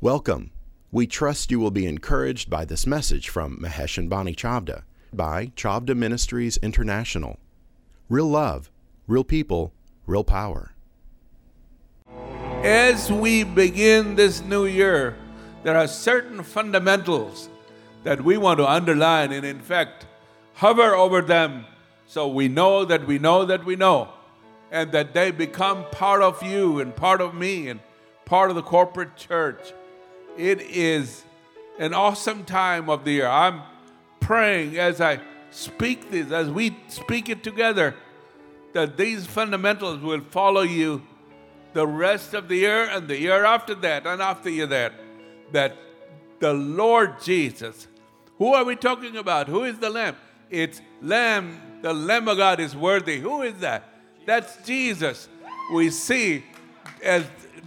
[0.00, 0.52] Welcome.
[0.92, 5.46] We trust you will be encouraged by this message from Mahesh and Bonnie Chavda by
[5.56, 7.40] Chavda Ministries International.
[8.08, 8.70] Real love,
[9.08, 9.72] real people,
[10.06, 10.72] real power.
[12.62, 15.16] As we begin this new year,
[15.64, 17.48] there are certain fundamentals
[18.04, 20.06] that we want to underline and, in fact,
[20.54, 21.64] hover over them
[22.06, 24.10] so we know that we know that we know,
[24.70, 27.80] and that they become part of you and part of me and
[28.26, 29.72] part of the corporate church.
[30.38, 31.24] It is
[31.80, 33.26] an awesome time of the year.
[33.26, 33.62] I'm
[34.20, 35.18] praying as I
[35.50, 37.96] speak this, as we speak it together,
[38.72, 41.02] that these fundamentals will follow you
[41.72, 44.92] the rest of the year and the year after that and after year that.
[45.50, 45.76] That
[46.38, 47.88] the Lord Jesus,
[48.36, 49.48] who are we talking about?
[49.48, 50.14] Who is the Lamb?
[50.50, 53.18] It's Lamb, the Lamb of God is worthy.
[53.18, 53.92] Who is that?
[54.24, 55.28] That's Jesus.
[55.74, 56.44] We see
[57.02, 57.24] as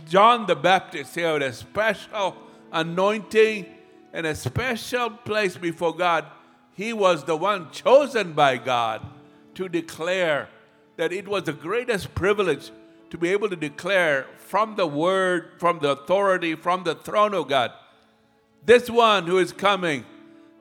[0.07, 2.37] John the Baptist here a special
[2.71, 3.65] anointing
[4.13, 6.25] and a special place before God.
[6.73, 9.05] He was the one chosen by God
[9.55, 10.49] to declare
[10.97, 12.71] that it was the greatest privilege
[13.09, 17.47] to be able to declare from the word, from the authority, from the throne of
[17.47, 17.71] God,
[18.65, 20.05] this one who is coming,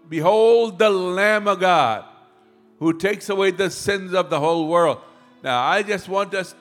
[0.09, 2.05] behold the Lamb of God
[2.79, 4.99] who takes away the sins of the whole world.
[5.43, 6.55] Now, I just want us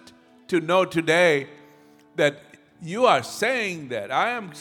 [0.50, 1.48] to know today
[2.18, 2.42] that
[2.82, 4.12] you are saying that.
[4.12, 4.52] I am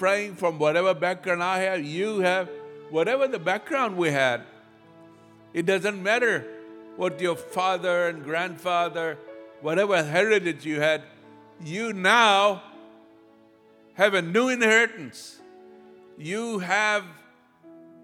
[0.00, 2.48] praying from whatever background I have, you have,
[2.88, 4.40] whatever the background we had.
[5.52, 6.46] It doesn't matter
[6.96, 9.18] what your father and grandfather,
[9.60, 11.02] whatever heritage you had,
[11.62, 12.62] you now
[13.92, 15.38] have a new inheritance.
[16.16, 17.04] You have,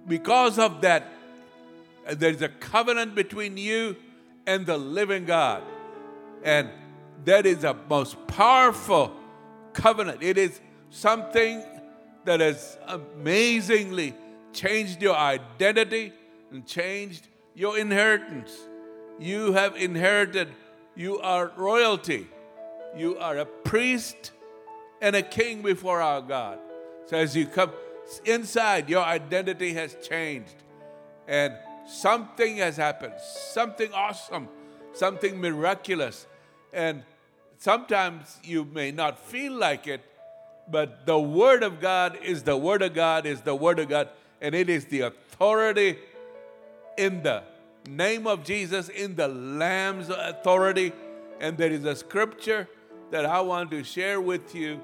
[0.07, 1.09] because of that,
[2.11, 3.97] there's a covenant between you
[4.47, 5.63] and the living God.
[6.45, 6.69] And
[7.25, 9.17] that is a most powerful
[9.73, 10.23] covenant.
[10.23, 11.65] It is something
[12.27, 14.15] that has amazingly
[14.53, 16.13] changed your identity
[16.51, 18.55] and changed your inheritance.
[19.19, 20.49] You have inherited,
[20.95, 22.27] you are royalty.
[22.97, 24.33] You are a priest
[25.01, 26.59] and a king before our God.
[27.07, 27.73] So as you come
[28.25, 30.55] inside, your identity has changed.
[31.29, 31.55] And
[31.87, 34.49] something has happened, something awesome,
[34.93, 36.27] something miraculous.
[36.73, 37.03] And
[37.59, 40.01] sometimes you may not feel like it,
[40.71, 44.09] but the Word of God is the Word of God, is the Word of God,
[44.41, 45.99] and it is the authority
[46.97, 47.43] in the
[47.89, 50.93] name of Jesus, in the Lamb's authority.
[51.41, 52.69] And there is a scripture
[53.11, 54.81] that I want to share with you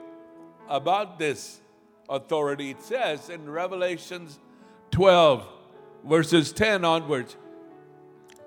[0.68, 1.60] about this
[2.08, 2.70] authority.
[2.70, 4.38] It says in Revelations
[4.92, 5.46] 12,
[6.04, 7.36] verses 10 onwards.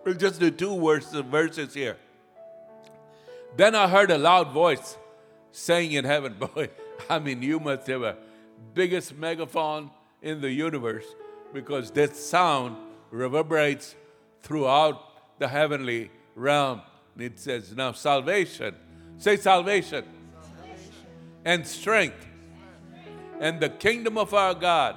[0.05, 1.97] We'll just do two verses, verses here.
[3.57, 4.97] Then I heard a loud voice
[5.51, 6.69] saying in heaven, Boy,
[7.09, 8.17] I mean, you must have a
[8.73, 9.91] biggest megaphone
[10.21, 11.05] in the universe
[11.53, 12.77] because that sound
[13.11, 13.95] reverberates
[14.41, 16.81] throughout the heavenly realm.
[17.13, 18.75] And it says, Now salvation,
[19.17, 20.05] say salvation,
[20.41, 20.93] salvation.
[21.45, 22.27] and strength,
[23.39, 24.95] and the kingdom of our God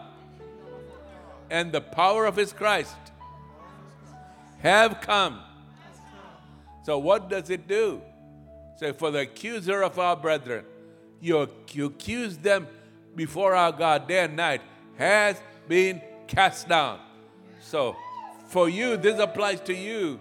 [1.50, 2.96] and the power of his Christ
[4.58, 5.40] have come.
[6.84, 8.00] So, what does it do?
[8.76, 10.64] Say, for the accuser of our brethren,
[11.20, 11.48] you,
[11.84, 12.66] accuse them
[13.14, 14.62] before our God day and night,
[14.96, 17.00] has been cast down.
[17.60, 17.96] So,
[18.46, 20.20] for you, this applies to you,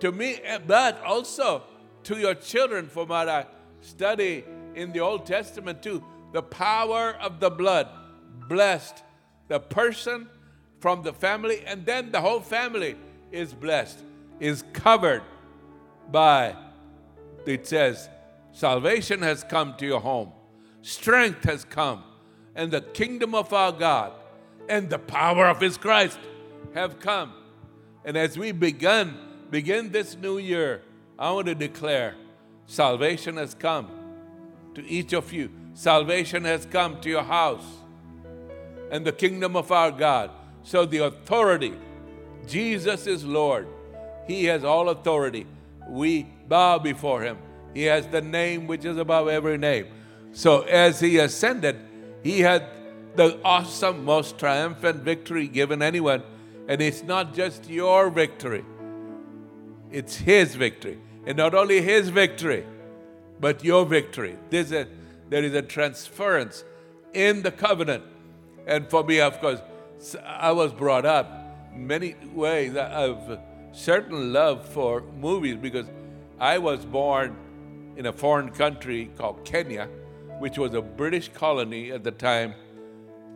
[0.00, 1.62] to me, eh, but also
[2.04, 3.46] to your children, from I
[3.80, 4.44] study
[4.74, 6.04] in the Old Testament too.
[6.32, 7.88] The power of the blood
[8.48, 9.02] blessed
[9.48, 10.28] the person
[10.80, 12.96] from the family, and then the whole family
[13.32, 13.98] is blessed,
[14.40, 15.22] is covered
[16.10, 16.54] by,
[17.46, 18.08] it says,
[18.52, 20.32] salvation has come to your home,
[20.84, 22.04] strength has come,
[22.54, 24.12] and the kingdom of our God
[24.68, 26.18] and the power of His Christ
[26.74, 27.32] have come.
[28.04, 29.16] And as we begin,
[29.50, 30.82] begin this new year,
[31.18, 32.14] I want to declare
[32.66, 33.90] salvation has come
[34.74, 35.50] to each of you.
[35.72, 37.64] Salvation has come to your house
[38.90, 40.30] and the kingdom of our God.
[40.64, 41.74] So the authority,
[42.46, 43.68] Jesus is Lord.
[44.26, 45.46] He has all authority.
[45.88, 47.38] We bow before him.
[47.72, 49.86] He has the name which is above every name.
[50.34, 51.76] So as he ascended,
[52.22, 52.66] he had
[53.16, 56.22] the awesome, most triumphant victory given anyone.
[56.68, 58.64] And it's not just your victory,
[59.90, 60.98] it's his victory.
[61.26, 62.66] And not only his victory,
[63.40, 64.36] but your victory.
[64.52, 64.86] A,
[65.30, 66.64] there is a transference
[67.14, 68.04] in the covenant.
[68.66, 69.60] And for me, of course,
[70.26, 72.76] I was brought up in many ways.
[72.76, 73.38] of
[73.72, 75.86] certain love for movies because
[76.38, 77.36] I was born
[77.96, 79.88] in a foreign country called Kenya,
[80.44, 82.52] which was a British colony at the time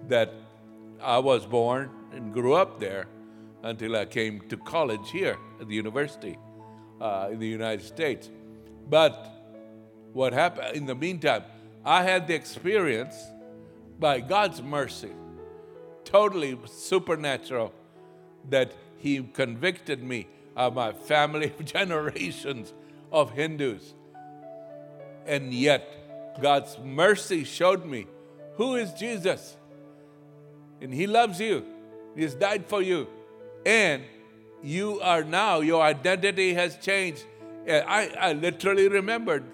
[0.09, 0.31] that
[1.01, 3.07] I was born and grew up there
[3.63, 6.37] until I came to college here at the university
[7.01, 8.29] uh, in the United States.
[8.91, 9.27] But
[10.13, 11.45] what happened in the meantime,
[11.83, 13.17] I had the experience
[13.99, 15.13] by God's mercy,
[16.05, 17.73] totally supernatural,
[18.51, 22.75] that He convicted me of my family generations
[23.11, 23.95] of Hindus.
[25.25, 25.98] And yet,
[26.41, 28.07] God's mercy showed me
[28.57, 29.57] who is Jesus.
[30.81, 31.65] And He loves you,
[32.15, 33.09] He has died for you.
[33.67, 34.05] And
[34.63, 37.25] you are now, your identity has changed.
[37.69, 39.45] I, I literally remembered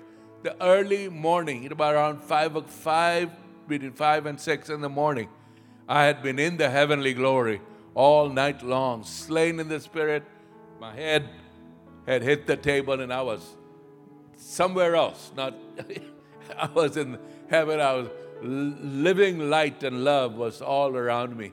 [0.43, 3.31] the early morning, about around five, five,
[3.67, 5.29] between five and six in the morning.
[5.89, 7.61] I had been in the heavenly glory
[7.95, 10.23] all night long, slain in the spirit.
[10.81, 11.29] My head
[12.07, 13.57] had hit the table, and I was
[14.37, 15.33] somewhere else.
[15.37, 15.55] Not,
[16.59, 17.19] I was in
[17.49, 17.81] heaven.
[17.81, 18.09] I was
[18.43, 21.53] living light and love was all around me,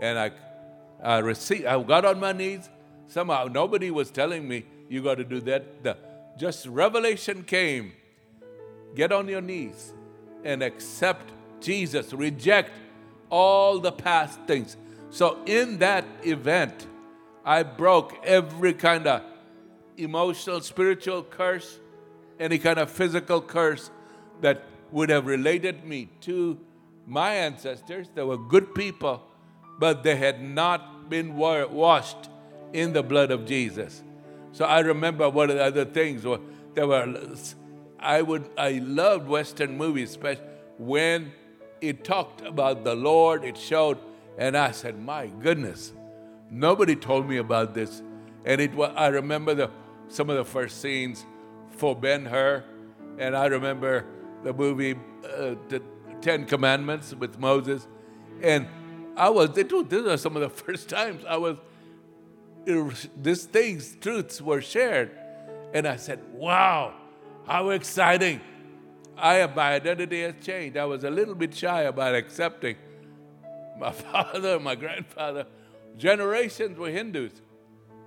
[0.00, 0.30] and I,
[1.02, 1.66] I received.
[1.66, 2.68] I got on my knees.
[3.06, 5.82] Somehow, nobody was telling me you got to do that.
[5.82, 5.96] The,
[6.38, 7.92] just revelation came.
[8.94, 9.92] Get on your knees
[10.44, 12.12] and accept Jesus.
[12.12, 12.70] Reject
[13.30, 14.76] all the past things.
[15.10, 16.86] So, in that event,
[17.44, 19.22] I broke every kind of
[19.96, 21.78] emotional, spiritual curse,
[22.40, 23.90] any kind of physical curse
[24.42, 24.62] that
[24.92, 26.58] would have related me to
[27.06, 28.08] my ancestors.
[28.14, 29.22] They were good people,
[29.78, 32.28] but they had not been washed
[32.72, 34.02] in the blood of Jesus.
[34.52, 36.40] So I remember one of the other things were
[36.74, 37.14] there were
[37.98, 40.44] I would I loved Western movies, especially
[40.78, 41.32] when
[41.80, 43.98] it talked about the Lord, it showed,
[44.38, 45.92] and I said, My goodness,
[46.50, 48.02] nobody told me about this.
[48.44, 49.70] And it was I remember the
[50.08, 51.24] some of the first scenes
[51.70, 52.64] for Ben Hur,
[53.18, 54.04] and I remember
[54.42, 54.94] the movie
[55.24, 55.82] uh, The
[56.20, 57.86] Ten Commandments with Moses.
[58.40, 58.66] And
[59.16, 61.56] I was, they do these are some of the first times I was,
[62.64, 65.10] these things, truths were shared.
[65.74, 66.94] And I said, wow,
[67.46, 68.40] how exciting.
[69.16, 70.76] I have, my identity has changed.
[70.76, 72.76] I was a little bit shy about accepting
[73.78, 75.46] my father, my grandfather.
[75.96, 77.32] Generations were Hindus.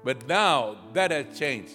[0.04, 1.74] But now that has changed.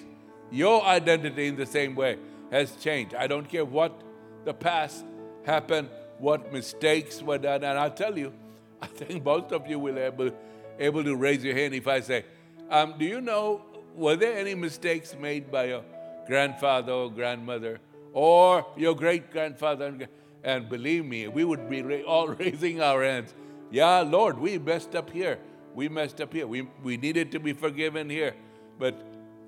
[0.51, 2.19] Your identity in the same way
[2.51, 3.15] has changed.
[3.15, 4.03] I don't care what
[4.45, 5.05] the past
[5.45, 5.89] happened,
[6.19, 7.65] what mistakes were done.
[7.65, 8.33] And I'll tell you,
[8.83, 10.31] I think most of you will be able,
[10.79, 12.25] able to raise your hand if I say,
[12.71, 13.63] um, Do you know,
[13.95, 15.85] were there any mistakes made by your
[16.27, 17.81] grandfather or grandmother
[18.13, 20.09] or your great grandfather?
[20.43, 23.35] And believe me, we would be all raising our hands.
[23.71, 25.39] Yeah, Lord, we messed up here.
[25.75, 26.47] We messed up here.
[26.47, 28.35] We, we needed to be forgiven here.
[28.79, 28.99] But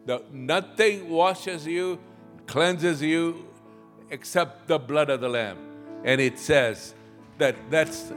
[0.04, 1.98] the, nothing washes you,
[2.46, 3.51] cleanses you
[4.12, 5.56] except the blood of the Lamb.
[6.04, 6.94] And it says
[7.38, 8.12] that that's,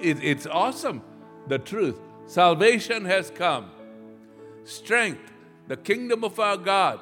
[0.00, 1.02] it, it's awesome,
[1.48, 1.98] the truth.
[2.26, 3.70] Salvation has come,
[4.64, 5.32] strength,
[5.66, 7.00] the kingdom of our God,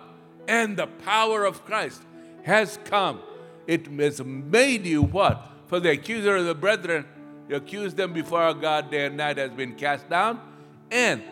[0.49, 2.03] and the power of Christ
[2.43, 3.21] has come.
[3.67, 5.51] It has made you what?
[5.67, 7.07] For the accuser of the brethren,
[7.49, 10.41] you accuse them before our God day and night has been cast down.
[10.91, 11.23] And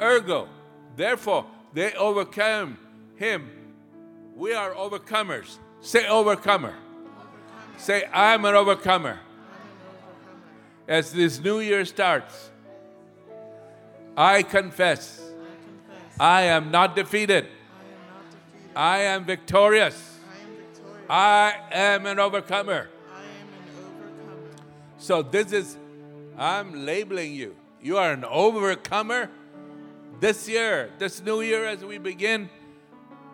[0.00, 0.48] ergo,
[0.96, 2.78] therefore, they overcame
[3.16, 3.50] him.
[4.34, 6.70] We are overcomers Say overcomer.
[6.70, 7.78] overcomer.
[7.78, 9.08] Say I'm an overcomer.
[9.08, 9.20] I'm an
[9.94, 10.38] overcomer.
[10.88, 12.50] As this new year starts,
[14.16, 15.22] I confess,
[16.18, 17.46] I, am not defeated.
[18.74, 20.18] I am, victorious.
[21.08, 22.88] I am an overcomer.
[24.98, 25.76] So this is,
[26.36, 27.54] I'm labeling you.
[27.80, 29.30] You are an overcomer.
[30.18, 32.50] This year, this new year, as we begin,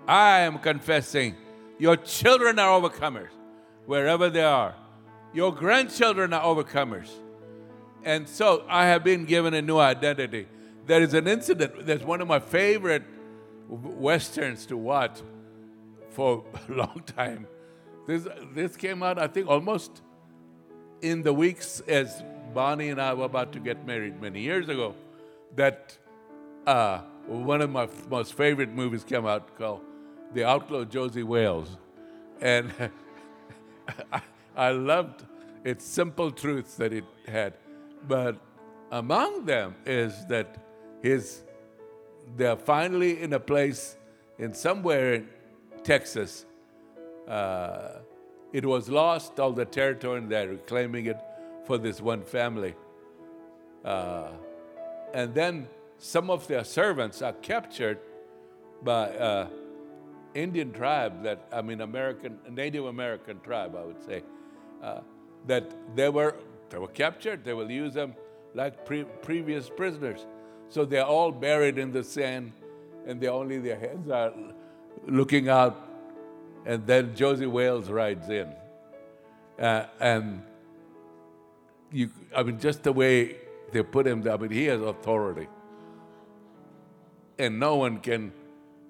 [0.06, 1.36] I am confessing
[1.82, 3.30] your children are overcomers
[3.86, 4.72] wherever they are.
[5.34, 7.10] Your grandchildren are overcomers.
[8.04, 10.46] And so I have been given a new identity.
[10.86, 13.02] There is an incident that's one of my favorite
[13.68, 15.22] westerns to watch
[16.10, 17.48] for a long time.
[18.06, 20.02] This, this came out, I think, almost
[21.00, 22.22] in the weeks as
[22.54, 24.94] Bonnie and I were about to get married many years ago.
[25.56, 25.98] That
[26.64, 29.80] uh, one of my most favorite movies came out called
[30.34, 31.76] the outlaw Josey Wales.
[32.40, 32.72] And
[34.56, 35.24] I, loved
[35.64, 37.54] its simple truths that it had.
[38.06, 38.36] But
[38.90, 40.58] among them is that
[41.02, 41.42] his
[42.36, 43.96] they're finally in a place
[44.38, 45.28] in somewhere in
[45.82, 46.46] Texas.
[47.28, 47.98] Uh,
[48.52, 51.18] it was lost, all the territory, and they're reclaiming it
[51.66, 52.74] for this one family.
[53.84, 54.28] Uh,
[55.14, 57.98] and then some of their servants are captured
[58.82, 59.48] by uh,
[60.34, 64.22] Indian tribe that, I mean, American, Native American tribe, I would say.
[64.82, 65.00] uh,
[65.46, 66.36] that they were
[66.70, 67.44] they were captured.
[67.44, 68.14] They will use them
[68.54, 70.26] like pre- previous prisoners.
[70.68, 72.52] So they're all buried in the sand,
[73.06, 74.32] and they only their heads are
[75.06, 75.88] looking out.
[76.64, 78.52] And then Josey Wales rides in,
[79.60, 80.42] uh, and
[81.90, 83.36] you, I mean, just the way
[83.72, 85.48] they put him there, I mean, he has authority.
[87.38, 88.32] And no one can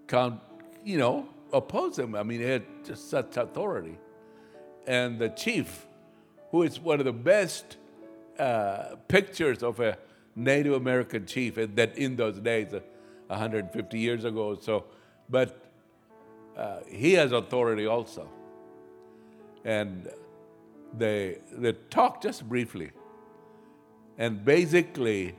[0.06, 0.40] count,
[0.84, 2.14] you know, oppose him.
[2.14, 3.98] I mean, he had just such authority.
[4.86, 5.86] And the chief,
[6.50, 7.76] who is one of the best
[8.38, 9.98] uh, pictures of a
[10.34, 12.80] Native American chief, that in those days, uh,
[13.28, 14.84] 150 years ago, so,
[15.28, 15.64] but
[16.56, 18.28] uh, he has authority also.
[19.64, 20.08] And
[20.96, 22.90] they, they talk just briefly.
[24.18, 25.34] And basically,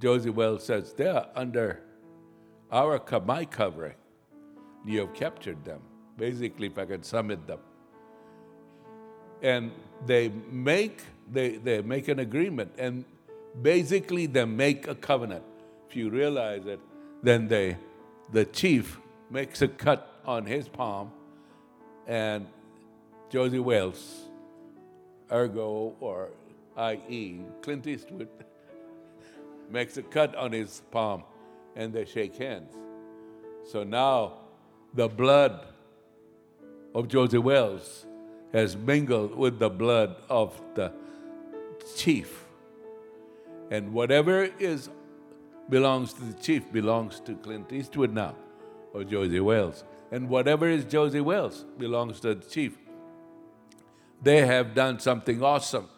[0.00, 1.80] Josey Wells says, they are under
[2.70, 3.94] our my covering.
[4.84, 5.80] You have captured them.
[6.16, 7.60] Basically, if I can sum it up.
[9.42, 9.72] And
[10.06, 13.04] they make they, they make an agreement and
[13.62, 15.44] basically they make a covenant.
[15.88, 16.80] If you realize it,
[17.22, 17.76] then they
[18.32, 18.98] the chief
[19.30, 21.12] makes a cut on his palm
[22.06, 22.46] and
[23.30, 24.24] Josey Wales,
[25.32, 26.30] ergo or
[26.76, 28.28] i.e., Clint Eastwood,
[29.70, 31.24] makes a cut on his palm
[31.76, 32.72] and they shake hands.
[33.70, 34.43] So now
[34.94, 35.66] the blood
[36.94, 38.06] of Josey Wells
[38.52, 40.92] has mingled with the blood of the
[41.96, 42.44] chief.
[43.70, 44.88] And whatever is
[45.68, 48.36] belongs to the chief belongs to Clint Eastwood now,
[48.92, 49.82] or Josey Wells.
[50.12, 52.76] And whatever is Josey Wells belongs to the chief.
[54.22, 55.88] They have done something awesome.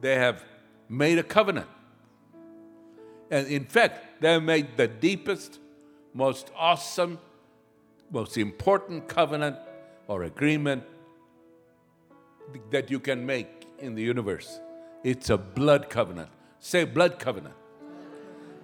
[0.00, 0.44] They have
[0.88, 1.66] made a covenant.
[3.30, 5.58] And in fact, they have made the deepest,
[6.14, 7.18] most awesome,
[8.10, 9.56] most important covenant
[10.06, 10.82] or agreement
[12.70, 14.60] that you can make in the universe.
[15.04, 16.30] It's a blood covenant.
[16.58, 17.54] Say blood covenant.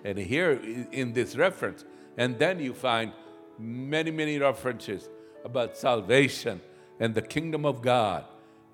[0.04, 0.60] And here
[0.92, 1.84] in this reference,
[2.16, 3.12] and then you find
[3.58, 5.08] many, many references
[5.44, 6.60] about salvation
[7.00, 8.24] and the kingdom of God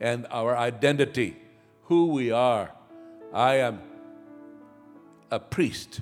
[0.00, 1.36] and our identity,
[1.84, 2.72] who we are.
[3.32, 3.80] I am
[5.30, 6.00] a priest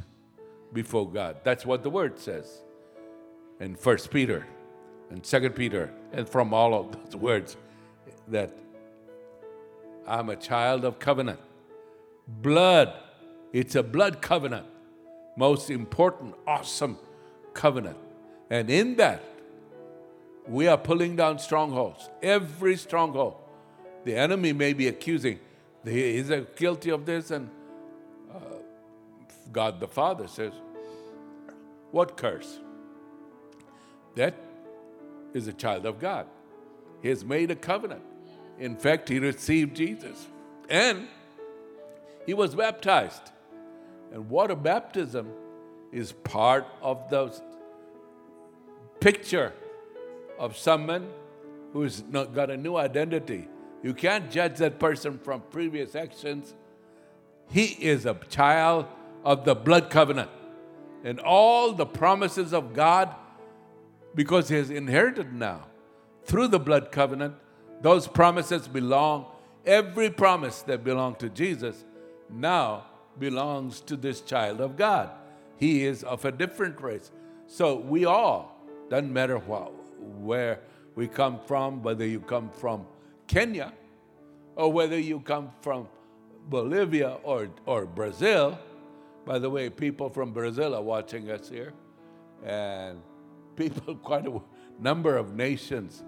[0.72, 1.38] before God.
[1.44, 2.62] That's what the word says
[3.60, 4.46] in First Peter
[5.10, 7.56] and Second Peter, and from all of those words
[8.28, 8.52] that
[10.06, 11.40] I'm a child of covenant.
[12.26, 12.92] Blood,
[13.52, 14.66] it's a blood covenant.
[15.36, 16.98] Most important, awesome
[17.54, 17.96] covenant.
[18.50, 19.22] And in that,
[20.46, 22.08] we are pulling down strongholds.
[22.22, 23.36] Every stronghold.
[24.04, 25.38] The enemy may be accusing,
[25.84, 27.50] is guilty of this, and
[28.34, 28.38] uh,
[29.52, 30.52] God the Father says,
[31.90, 32.58] What curse?
[34.14, 34.34] That
[35.34, 36.26] is a child of God.
[37.02, 38.02] He has made a covenant.
[38.58, 40.26] In fact, he received Jesus
[40.68, 41.06] and
[42.26, 43.30] he was baptized.
[44.12, 45.30] And water baptism
[45.92, 47.40] is part of the
[49.00, 49.52] picture
[50.38, 51.08] of someone
[51.72, 53.48] who's got a new identity.
[53.82, 56.54] You can't judge that person from previous actions.
[57.50, 58.86] He is a child
[59.24, 60.30] of the blood covenant.
[61.04, 63.14] And all the promises of God,
[64.18, 65.64] because he has inherited now
[66.24, 67.32] through the blood covenant,
[67.82, 69.24] those promises belong,
[69.64, 71.84] every promise that belonged to Jesus
[72.28, 72.84] now
[73.20, 75.08] belongs to this child of God.
[75.56, 77.12] He is of a different race.
[77.46, 78.60] So we all,
[78.90, 80.62] doesn't matter what, where
[80.96, 82.88] we come from, whether you come from
[83.28, 83.72] Kenya
[84.56, 85.86] or whether you come from
[86.48, 88.58] Bolivia or, or Brazil.
[89.24, 91.72] By the way, people from Brazil are watching us here,
[92.44, 93.00] and
[93.58, 94.40] people, quite a
[94.80, 96.04] number of nations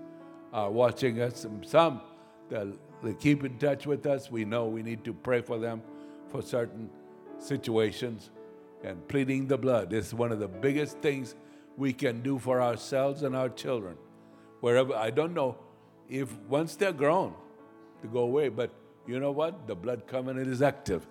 [0.52, 1.44] are watching us.
[1.44, 2.00] And some
[2.48, 2.68] that
[3.02, 4.30] they keep in touch with us.
[4.30, 5.82] We know we need to pray for them
[6.28, 6.88] for certain
[7.38, 8.30] situations.
[8.82, 11.34] And pleading the blood is one of the biggest things
[11.76, 13.96] we can do for ourselves and our children.
[14.60, 15.58] Wherever, I don't know
[16.08, 17.34] if once they're grown
[18.02, 18.70] to go away, but
[19.06, 19.66] you know what?
[19.66, 21.06] The blood covenant is active.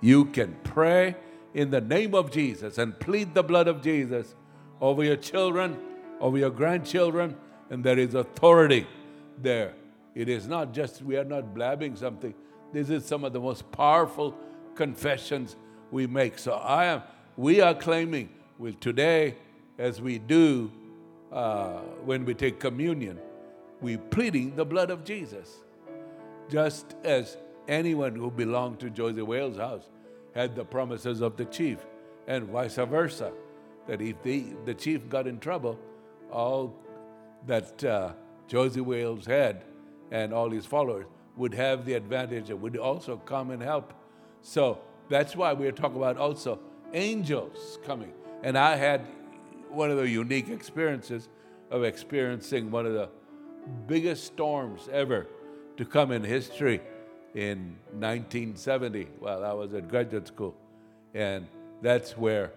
[0.00, 1.16] You can pray
[1.52, 4.34] in the name of Jesus and plead the blood of Jesus
[4.80, 5.78] over your children,
[6.20, 7.36] over your grandchildren,
[7.70, 8.86] and there is authority
[9.40, 9.74] there.
[10.14, 12.34] It is not just, we are not blabbing something.
[12.72, 14.36] This is some of the most powerful
[14.74, 15.56] confessions
[15.90, 16.38] we make.
[16.38, 17.02] So I am,
[17.36, 18.28] we are claiming,
[18.58, 19.36] well, today,
[19.78, 20.70] as we do
[21.32, 23.18] uh, when we take communion,
[23.80, 25.56] we pleading the blood of Jesus.
[26.48, 29.88] Just as anyone who belonged to Joseph Wales' house
[30.34, 31.78] had the promises of the chief,
[32.26, 33.32] and vice versa,
[33.86, 35.78] that if the, the chief got in trouble,
[36.30, 36.74] all
[37.46, 38.12] that uh,
[38.48, 39.64] Josey Wales had
[40.10, 43.92] and all his followers would have the advantage and would also come and help.
[44.42, 46.60] So that's why we're talking about also
[46.92, 48.12] angels coming.
[48.42, 49.02] And I had
[49.68, 51.28] one of the unique experiences
[51.70, 53.08] of experiencing one of the
[53.86, 55.26] biggest storms ever
[55.76, 56.80] to come in history
[57.34, 60.54] in 1970 while I was at graduate school.
[61.14, 61.48] And
[61.82, 62.52] that's where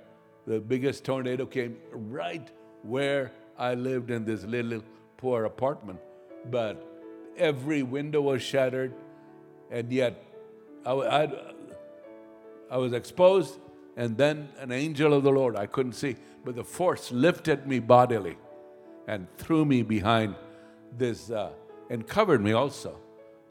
[0.47, 2.49] the biggest tornado came right
[2.81, 4.81] where I lived in this little
[5.17, 5.99] poor apartment.
[6.49, 6.83] But
[7.37, 8.93] every window was shattered,
[9.69, 10.23] and yet
[10.85, 11.29] I, I,
[12.71, 13.59] I was exposed,
[13.97, 17.79] and then an angel of the Lord, I couldn't see, but the force lifted me
[17.79, 18.37] bodily
[19.07, 20.35] and threw me behind
[20.97, 21.51] this uh,
[21.89, 22.97] and covered me also.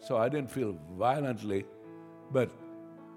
[0.00, 1.66] So I didn't feel violently,
[2.32, 2.50] but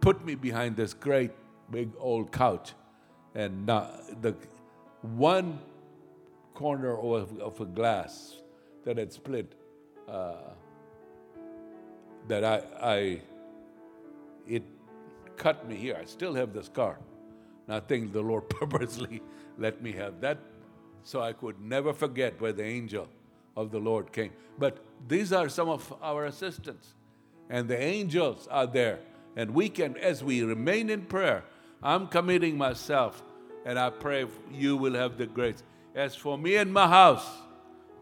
[0.01, 1.31] put me behind this great
[1.71, 2.74] big old couch.
[3.36, 4.36] And the
[5.01, 5.59] one
[6.53, 8.38] corner of, of, a glass
[8.83, 9.53] that had split,
[10.07, 10.33] uh,
[12.27, 13.21] that I, I,
[14.48, 14.63] it
[15.38, 15.98] cut me here.
[16.00, 16.98] I still have the scar.
[17.67, 19.21] And I think the Lord purposely
[19.57, 20.39] let me have that
[21.03, 23.07] so I could never forget where the angel
[23.55, 24.31] of the Lord came.
[24.57, 26.93] But these are some of our assistants,
[27.50, 29.00] and the angels are there.
[29.36, 31.43] And we can, as we remain in prayer,
[31.81, 33.24] I'm committing myself,
[33.65, 35.63] and I pray you will have the grace.
[35.95, 37.25] As for me and my house,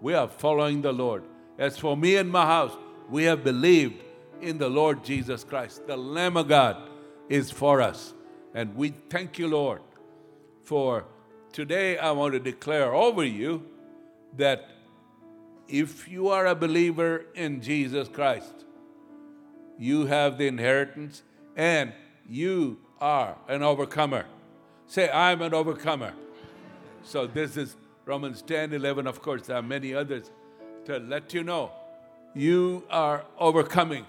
[0.01, 1.23] we are following the Lord.
[1.57, 2.75] As for me and my house,
[3.09, 4.03] we have believed
[4.41, 5.87] in the Lord Jesus Christ.
[5.87, 6.89] The Lamb of God
[7.29, 8.13] is for us.
[8.53, 9.81] And we thank you, Lord,
[10.63, 11.05] for
[11.51, 13.63] today I want to declare over you
[14.35, 14.69] that
[15.67, 18.65] if you are a believer in Jesus Christ,
[19.77, 21.23] you have the inheritance
[21.55, 21.93] and
[22.27, 24.25] you are an overcomer.
[24.87, 26.13] Say, I'm an overcomer.
[27.03, 27.75] So this is
[28.05, 29.07] Romans 10 11.
[29.07, 30.31] Of course, there are many others
[30.85, 31.71] to let you know
[32.33, 34.05] you are overcoming.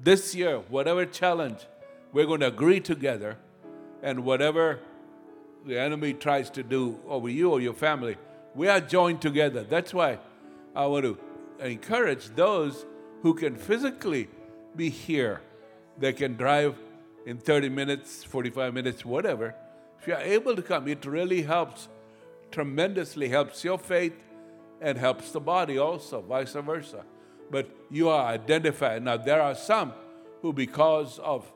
[0.00, 1.66] This year, whatever challenge,
[2.12, 3.36] we're going to agree together,
[4.02, 4.80] and whatever
[5.64, 8.16] the enemy tries to do over you or your family,
[8.54, 9.64] we are joined together.
[9.64, 10.18] That's why
[10.76, 11.18] I want to
[11.60, 12.84] encourage those
[13.22, 14.28] who can physically
[14.76, 15.40] be here.
[15.98, 16.76] They can drive
[17.26, 19.54] in 30 minutes, 45 minutes, whatever.
[20.00, 21.88] If you are able to come, it really helps,
[22.50, 24.14] tremendously helps your faith
[24.80, 27.04] and helps the body also, vice versa.
[27.50, 29.02] But you are identified.
[29.02, 29.92] Now, there are some
[30.42, 31.50] who, because of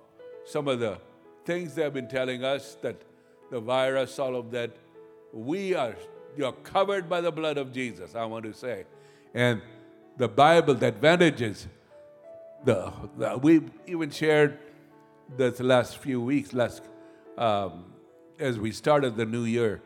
[0.45, 0.99] some of the
[1.45, 3.03] things they have been telling us, that
[3.51, 4.71] the virus, all of that,
[5.33, 5.95] we are
[6.37, 8.85] you're covered by the blood of Jesus, I want to say.
[9.35, 9.61] And
[10.17, 11.67] the Bible, the advantages,
[12.65, 14.59] the, the we even shared
[15.37, 16.83] this last few weeks, last
[17.37, 17.85] um,
[18.39, 19.83] as we started the new year,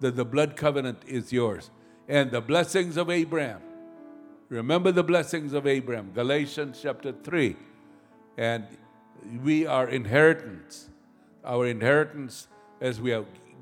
[0.00, 1.70] that the blood covenant is yours.
[2.08, 3.60] And the blessings of Abraham.
[4.48, 7.56] Remember the blessings of Abraham, Galatians chapter 3.
[8.36, 8.66] And
[9.42, 10.88] we are inheritance.
[11.44, 12.48] Our inheritance,
[12.80, 13.16] as we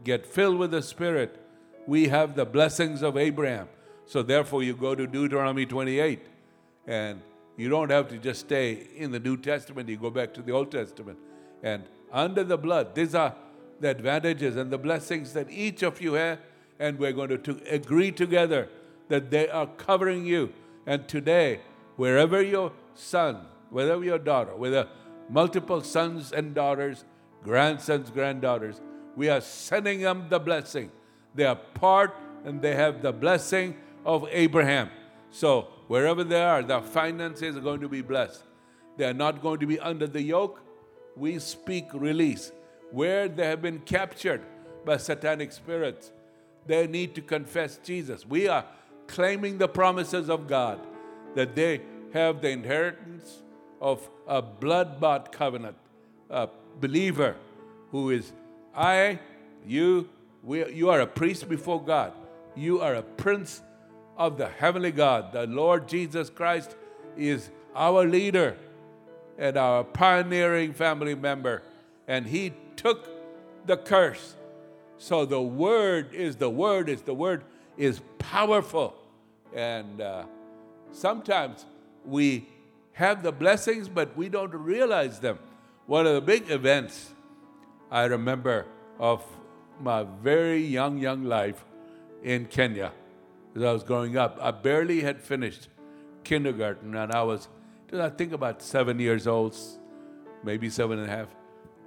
[0.04, 1.40] get filled with the Spirit,
[1.86, 3.68] we have the blessings of Abraham.
[4.06, 6.26] So therefore, you go to Deuteronomy 28,
[6.86, 7.20] and
[7.60, 10.52] you don't have to just stay in the New Testament, you go back to the
[10.52, 11.18] Old Testament.
[11.62, 13.34] And under the blood, these are
[13.80, 16.38] the advantages and the blessings that each of you have,
[16.78, 18.68] and we're going to, to agree together
[19.08, 20.52] that they are covering you.
[20.86, 21.60] And today,
[21.96, 24.88] wherever your son, wherever your daughter, whether
[25.28, 27.04] multiple sons and daughters,
[27.44, 28.80] grandsons, granddaughters,
[29.16, 30.90] we are sending them the blessing.
[31.34, 34.88] They are part and they have the blessing of Abraham.
[35.30, 38.42] So wherever they are, their finances are going to be blessed.
[38.96, 40.60] They are not going to be under the yoke.
[41.16, 42.52] We speak release.
[42.90, 44.42] Where they have been captured
[44.84, 46.10] by satanic spirits,
[46.66, 48.26] they need to confess Jesus.
[48.26, 48.64] We are
[49.06, 50.80] claiming the promises of God
[51.34, 53.42] that they have the inheritance
[53.80, 55.76] of a blood bought covenant,
[56.28, 56.48] a
[56.80, 57.36] believer
[57.90, 58.32] who is
[58.74, 59.18] I,
[59.66, 60.08] you,
[60.42, 62.12] we, you are a priest before God.
[62.56, 63.62] You are a prince
[64.20, 65.32] of the heavenly God.
[65.32, 66.76] The Lord Jesus Christ
[67.16, 68.54] is our leader
[69.38, 71.62] and our pioneering family member.
[72.06, 73.08] And he took
[73.66, 74.36] the curse.
[74.98, 77.44] So the word is the word is the word
[77.78, 78.94] is powerful.
[79.54, 80.24] And uh,
[80.92, 81.64] sometimes
[82.04, 82.46] we
[82.92, 85.38] have the blessings, but we don't realize them.
[85.86, 87.14] One of the big events
[87.90, 88.66] I remember
[88.98, 89.24] of
[89.80, 91.64] my very young, young life
[92.22, 92.92] in Kenya
[93.54, 94.38] as I was growing up.
[94.40, 95.68] I barely had finished
[96.24, 97.48] kindergarten, and I was,
[97.92, 99.56] I think, about seven years old,
[100.44, 101.28] maybe seven and a half.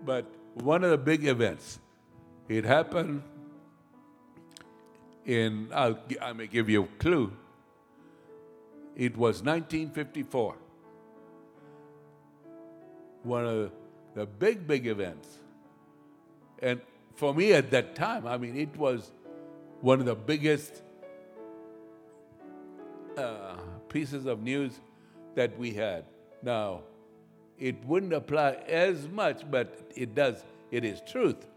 [0.05, 1.79] But one of the big events,
[2.49, 3.23] it happened
[5.25, 7.31] in, I'll, I may give you a clue.
[8.95, 10.55] It was 1954.
[13.23, 13.71] One of
[14.13, 15.39] the big, big events.
[16.61, 16.81] And
[17.15, 19.11] for me at that time, I mean, it was
[19.81, 20.81] one of the biggest
[23.17, 23.55] uh,
[23.89, 24.79] pieces of news
[25.35, 26.05] that we had.
[26.41, 26.81] Now,
[27.59, 30.43] it wouldn't apply as much, but it does.
[30.71, 31.47] It is truth.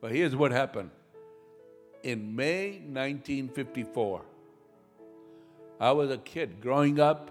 [0.00, 0.90] But here's what happened.
[2.02, 4.22] In May 1954,
[5.80, 7.30] I was a kid growing up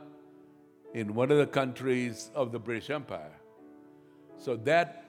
[0.94, 3.32] in one of the countries of the British Empire.
[4.38, 5.06] So that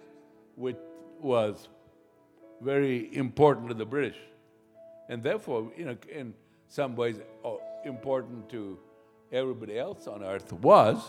[0.56, 0.76] which
[1.20, 1.68] was
[2.60, 4.16] very important to the British,
[5.08, 6.34] and therefore, you know, in
[6.68, 7.50] some ways uh,
[7.86, 8.78] important to
[9.32, 11.02] everybody else on earth was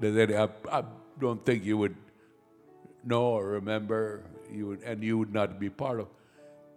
[0.00, 0.84] that I, I
[1.20, 1.96] don't think you would
[3.04, 6.08] know or remember you would, and you would not be part of,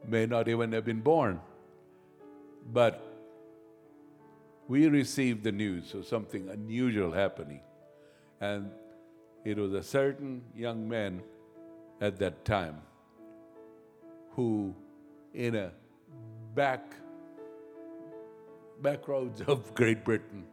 [0.08, 1.40] may not even have been born.
[2.72, 3.04] But
[4.68, 7.62] we received the news of something unusual happening.
[8.42, 8.72] And
[9.46, 11.22] it was a certain young man
[12.02, 12.82] at that time
[14.32, 14.76] who,
[15.34, 15.72] in a
[16.58, 16.96] back
[18.82, 20.44] back roads of Great Britain,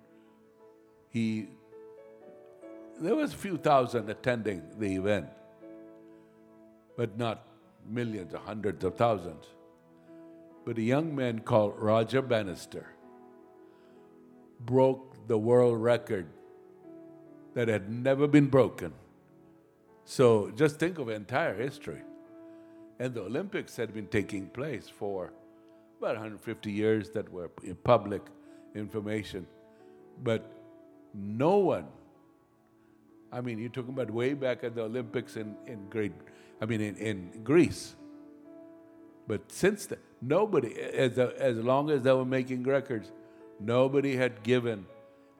[1.09, 1.49] he
[3.01, 5.27] there was a few thousand attending the event,
[6.97, 7.47] but not
[7.89, 9.47] millions or hundreds of thousands.
[10.65, 12.87] But a young man called Roger Bannister
[14.61, 16.27] broke the world record
[17.55, 18.93] that had never been broken.
[20.05, 22.03] So just think of entire history.
[23.01, 25.33] And the Olympics had been taking place for
[26.05, 27.49] about 150 years that were
[27.83, 28.21] public
[28.75, 29.47] information.
[30.23, 30.53] But
[31.15, 31.87] no one,
[33.33, 36.13] I mean, you're talking about way back at the Olympics in, in Great,
[36.61, 37.95] I mean, in, in Greece.
[39.27, 43.11] But since then, nobody, as, as long as they were making records,
[43.59, 44.85] nobody had given,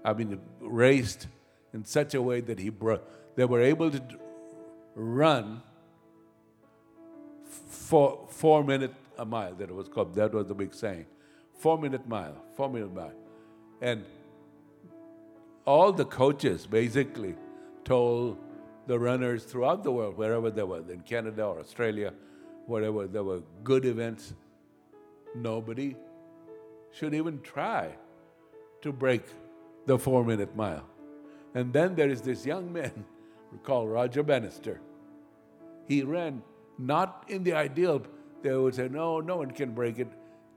[0.03, 1.27] I mean, raced
[1.75, 3.03] in such a way that he brought,
[3.37, 4.03] they were able to
[4.95, 5.61] run
[7.45, 10.15] for four minute a mile that it was called.
[10.15, 11.07] That was the big saying.
[11.59, 13.13] Four minute mile, four minute mile.
[13.81, 14.05] And
[15.65, 17.37] all the coaches basically
[17.85, 18.39] told
[18.87, 22.13] the runners throughout the world, wherever they were, in Canada or Australia,
[22.67, 24.35] wherever there were good events,
[25.35, 25.97] nobody
[26.93, 27.91] should even try
[28.83, 29.23] to break
[29.87, 30.87] the four minute mile.
[31.55, 33.05] And then there is this young man
[33.63, 34.81] called Roger Bannister.
[35.87, 36.43] He ran
[36.79, 38.03] not in the ideal
[38.45, 40.09] they would say, no, no one can break it.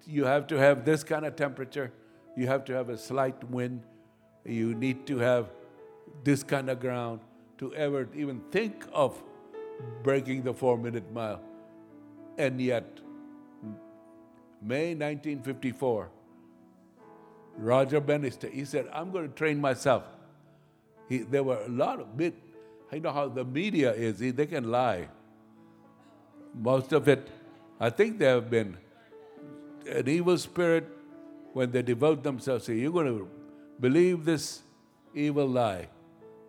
[0.06, 1.92] You have to have this kind of temperature.
[2.36, 3.82] You have to have a slight wind.
[4.46, 5.50] You need to have
[6.26, 7.22] this kind of ground
[7.60, 9.20] to ever even think of
[10.04, 11.40] breaking the four minute mile.
[12.38, 13.00] And yet,
[14.62, 16.10] May 1954,
[17.58, 20.04] Roger Bannister, he said, I'm going to train myself.
[21.08, 22.36] He, there were a lot of bit,
[22.92, 25.08] you know how the media is, they can lie.
[26.54, 27.30] Most of it
[27.80, 28.78] I think there have been
[29.88, 30.88] an evil spirit
[31.54, 33.30] when they devote themselves to you're going to
[33.80, 34.62] believe this
[35.14, 35.88] evil lie.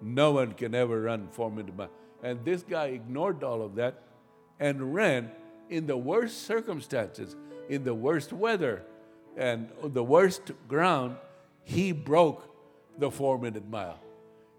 [0.01, 1.91] No one can ever run minute mile.
[2.23, 4.03] And this guy ignored all of that
[4.59, 5.31] and ran
[5.71, 7.37] in the worst circumstances,
[7.69, 8.83] in the worst weather,
[9.37, 11.17] and the worst ground.
[11.63, 12.49] He broke
[12.99, 14.01] the four minute mile.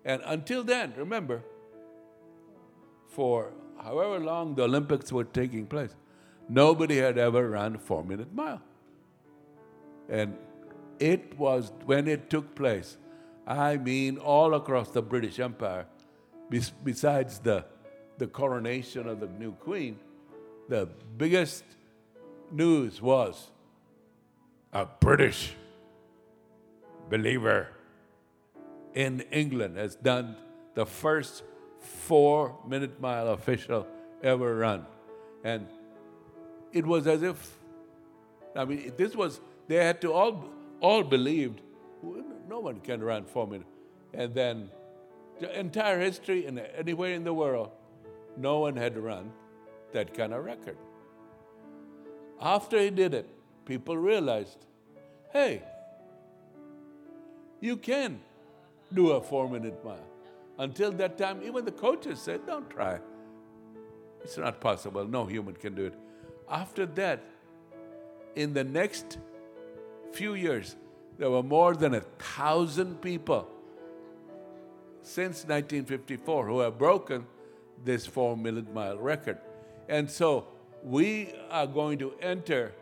[0.06, 1.44] And until then, remember,
[3.08, 3.52] for
[3.82, 5.96] however long the Olympics were taking place,
[6.50, 8.62] Nobody had ever run a four minute mile.
[10.10, 10.36] And
[11.00, 12.98] it was when it took place,
[13.46, 15.86] I mean, all across the British Empire,
[16.84, 17.66] besides the,
[18.18, 20.00] the coronation of the new queen,
[20.68, 21.64] the biggest
[22.52, 23.52] news was
[24.74, 25.54] a British
[27.10, 27.70] believer
[28.94, 30.36] in England has done
[30.74, 31.44] the first
[31.80, 33.88] four minute mile official
[34.24, 34.86] ever run.
[35.44, 35.68] And
[36.72, 37.58] it was as if,
[38.56, 41.62] I mean, this was, they had to all, all believed,
[42.48, 43.70] no one can run four minutes.
[44.14, 44.70] And then
[45.40, 47.72] the entire history and anywhere in the world,
[48.38, 49.32] no one had run
[49.92, 50.78] that kind of record.
[52.42, 53.30] After he did it,
[53.66, 54.58] people realized,
[55.32, 55.62] hey,
[57.60, 58.20] you can
[58.94, 60.06] do a four minute mile.
[60.58, 63.00] Until that time, even the coaches said, don't try.
[64.24, 65.06] It's not possible.
[65.06, 65.94] No human can do it.
[66.50, 67.24] After that,
[68.36, 69.18] in the next
[70.12, 70.76] few years,
[71.18, 73.48] there were more than a thousand people
[75.02, 77.26] since 1954 who have broken
[77.84, 79.38] this four million mile record.
[79.88, 80.48] And so
[80.84, 82.74] we are going to enter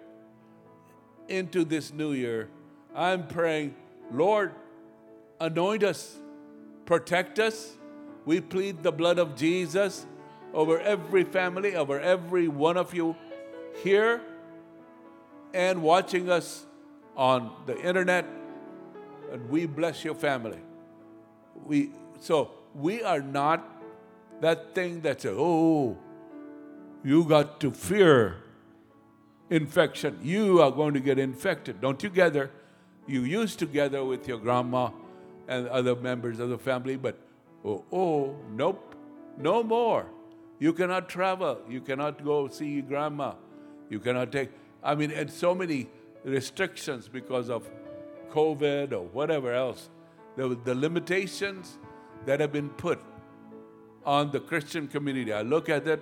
[1.28, 2.50] into this new year
[2.98, 3.76] I'm praying,
[4.12, 4.54] Lord,
[5.40, 6.18] anoint us,
[6.86, 7.78] protect us.
[8.26, 10.08] We plead the blood of Jesus
[10.52, 13.16] over every family, over every one of you
[13.84, 14.22] here
[15.54, 16.66] and watching us
[17.16, 18.26] on the internet.
[19.32, 20.60] And we bless your family.
[21.66, 23.66] We so we are not
[24.42, 25.98] that thing that says, oh,
[27.04, 28.38] you got to fear
[29.50, 30.20] infection.
[30.22, 31.82] You are going to get infected.
[31.82, 32.52] Don't you gather?
[33.08, 34.90] You used to gather with your grandma
[35.48, 37.18] and other members of the family, but
[37.64, 38.96] oh, oh, nope,
[39.38, 40.08] no more.
[40.60, 41.62] You cannot travel.
[41.70, 43.34] You cannot go see your grandma.
[43.90, 44.50] You cannot take,
[44.84, 45.90] I mean, and so many
[46.24, 47.70] restrictions because of
[48.32, 49.90] COVID or whatever else.
[50.36, 51.78] The, the limitations
[52.26, 53.00] that have been put
[54.06, 55.34] on the Christian community.
[55.34, 56.02] I look at it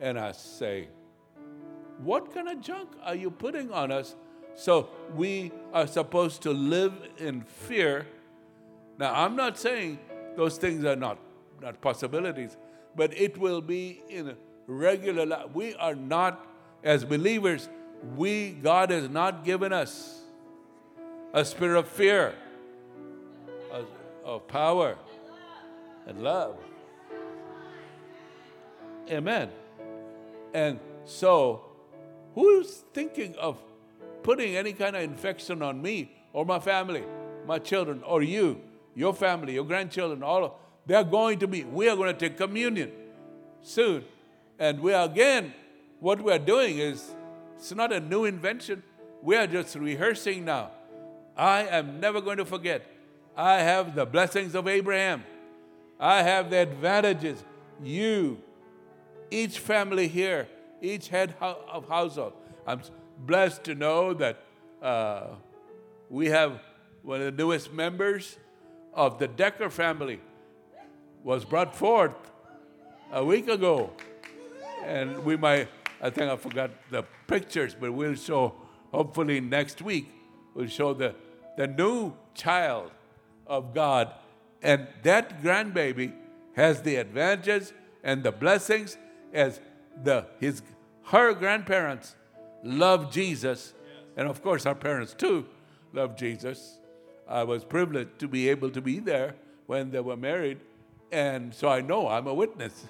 [0.00, 0.88] and I say,
[1.98, 4.16] what kind of junk are you putting on us?
[4.56, 8.06] So we are supposed to live in fear.
[8.98, 9.98] Now, I'm not saying
[10.36, 11.18] those things are not,
[11.60, 12.56] not possibilities,
[12.96, 15.46] but it will be in regular life.
[15.52, 16.46] We are not,
[16.84, 17.68] as believers,
[18.16, 20.20] we, God has not given us
[21.32, 22.34] a spirit of fear,
[24.24, 24.96] of power,
[26.06, 26.56] and love.
[29.10, 29.50] Amen.
[30.52, 31.64] And so,
[32.34, 33.58] who's thinking of
[34.22, 37.04] putting any kind of infection on me or my family,
[37.46, 38.60] my children, or you,
[38.94, 40.52] your family, your grandchildren, all of
[40.86, 42.92] they're going to be, we are going to take communion
[43.62, 44.04] soon.
[44.58, 45.54] And we are again,
[46.00, 47.14] what we are doing is,
[47.56, 48.82] it's not a new invention.
[49.22, 50.70] We are just rehearsing now.
[51.36, 52.86] I am never going to forget.
[53.36, 55.24] I have the blessings of Abraham.
[55.98, 57.42] I have the advantages.
[57.82, 58.38] You,
[59.30, 60.48] each family here,
[60.80, 62.34] each head of household.
[62.66, 62.82] I'm
[63.18, 64.42] blessed to know that
[64.82, 65.28] uh,
[66.08, 66.60] we have
[67.02, 68.38] one of the newest members
[68.92, 70.20] of the Decker family
[71.22, 72.14] was brought forth
[73.12, 73.90] a week ago.
[74.84, 75.68] And we might,
[76.04, 78.54] I think I forgot the pictures, but we'll show,
[78.92, 80.06] hopefully next week,
[80.54, 81.14] we'll show the,
[81.56, 82.90] the new child
[83.46, 84.12] of God.
[84.62, 86.12] And that grandbaby
[86.56, 88.98] has the advantages and the blessings
[89.32, 89.60] as
[90.02, 90.60] the, his,
[91.04, 92.16] her grandparents
[92.62, 93.72] love Jesus.
[94.18, 95.46] And of course, our parents too
[95.94, 96.80] love Jesus.
[97.26, 99.36] I was privileged to be able to be there
[99.66, 100.60] when they were married
[101.14, 102.86] and so I know I'm a witness.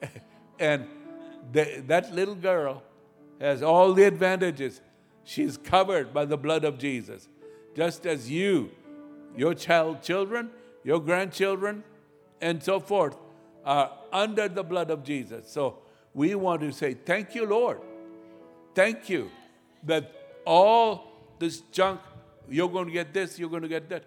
[0.60, 0.86] and
[1.52, 2.82] that little girl
[3.40, 4.80] has all the advantages.
[5.24, 7.28] She's covered by the blood of Jesus.
[7.76, 8.70] Just as you,
[9.36, 10.50] your child, children,
[10.84, 11.84] your grandchildren,
[12.40, 13.16] and so forth
[13.64, 15.50] are under the blood of Jesus.
[15.50, 15.78] So
[16.14, 17.80] we want to say, Thank you, Lord.
[18.74, 19.30] Thank you
[19.84, 20.12] that
[20.44, 22.00] all this junk,
[22.48, 24.04] you're going to get this, you're going to get that.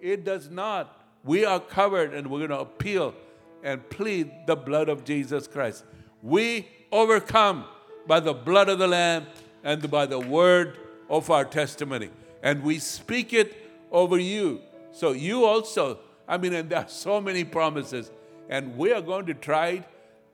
[0.00, 3.14] It does not we are covered and we're going to appeal
[3.62, 5.84] and plead the blood of Jesus Christ.
[6.22, 7.64] We overcome
[8.06, 9.26] by the blood of the Lamb
[9.62, 10.78] and by the word
[11.08, 12.10] of our testimony.
[12.42, 13.54] And we speak it
[13.90, 14.60] over you.
[14.92, 18.10] So you also, I mean, and there are so many promises.
[18.48, 19.84] And we are going to try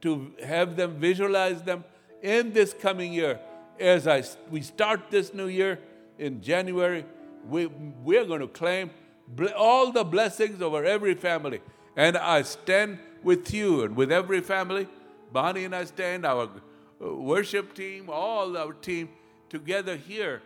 [0.02, 1.84] to have them visualize them
[2.22, 3.40] in this coming year.
[3.78, 5.78] As I, we start this new year
[6.18, 7.04] in January,
[7.48, 8.90] we, we are going to claim
[9.56, 11.60] all the blessings over every family.
[11.96, 14.88] And I stand with you and with every family.
[15.36, 19.10] Bonnie and I stand, our uh, worship team, all our team
[19.50, 20.40] together here,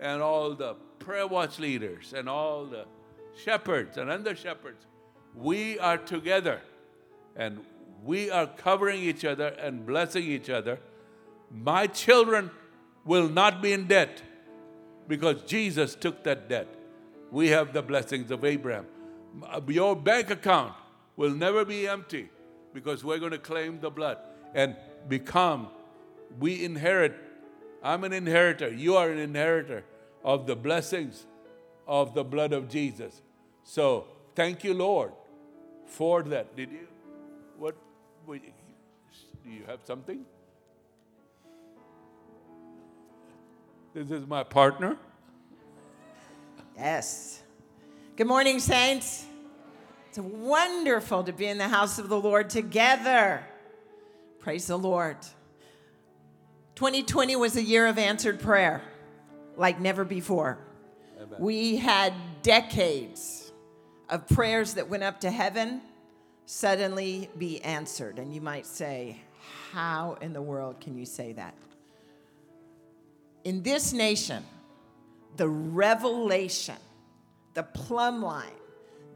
[0.00, 2.86] and all the prayer watch leaders, and all the
[3.44, 4.86] shepherds and under shepherds.
[5.34, 6.62] We are together
[7.36, 7.60] and
[8.02, 10.78] we are covering each other and blessing each other.
[11.50, 12.50] My children
[13.04, 14.22] will not be in debt
[15.06, 16.68] because Jesus took that debt
[17.30, 18.86] we have the blessings of Abraham.
[19.68, 20.72] Your bank account
[21.14, 22.30] will never be empty
[22.72, 24.18] because we're going to claim the blood
[24.54, 24.76] and
[25.08, 25.68] become,
[26.38, 27.14] we inherit.
[27.82, 28.68] I'm an inheritor.
[28.68, 29.84] You are an inheritor
[30.24, 31.26] of the blessings
[31.86, 33.20] of the blood of Jesus.
[33.64, 35.12] So thank you, Lord,
[35.86, 36.56] for that.
[36.56, 36.86] Did you?
[37.58, 37.76] What?
[38.26, 38.38] Do
[39.50, 40.24] you have something?
[43.92, 44.96] This is my partner.
[46.76, 47.42] Yes.
[48.16, 49.26] Good morning, saints.
[50.10, 53.46] It's wonderful to be in the house of the Lord together.
[54.40, 55.16] Praise the Lord.
[56.74, 58.82] 2020 was a year of answered prayer
[59.56, 60.58] like never before.
[61.16, 61.38] Amen.
[61.38, 63.52] We had decades
[64.08, 65.80] of prayers that went up to heaven
[66.44, 68.18] suddenly be answered.
[68.18, 69.20] And you might say,
[69.70, 71.54] How in the world can you say that?
[73.44, 74.42] In this nation,
[75.36, 76.78] the revelation,
[77.54, 78.50] the plumb line,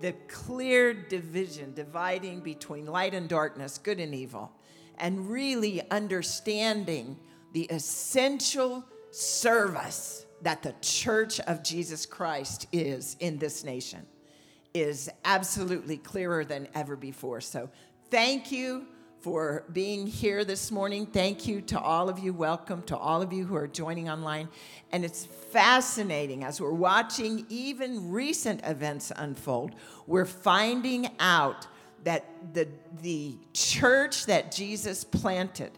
[0.04, 4.52] the clear division dividing between light and darkness, good and evil,
[4.98, 7.18] and really understanding
[7.54, 14.04] the essential service that the church of Jesus Christ is in this nation
[14.74, 17.40] is absolutely clearer than ever before.
[17.40, 17.70] So,
[18.10, 18.84] thank you
[19.24, 21.06] for being here this morning.
[21.06, 22.34] Thank you to all of you.
[22.34, 24.50] Welcome to all of you who are joining online.
[24.92, 31.66] And it's fascinating as we're watching even recent events unfold, we're finding out
[32.02, 32.68] that the,
[33.00, 35.72] the church that Jesus planted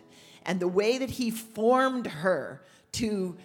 [0.44, 2.62] and the way that he formed her
[2.94, 3.37] to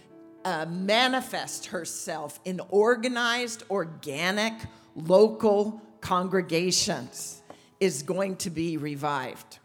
[0.43, 4.53] uh, manifest herself in organized, organic,
[4.95, 7.43] local congregations
[7.79, 9.59] is going to be revived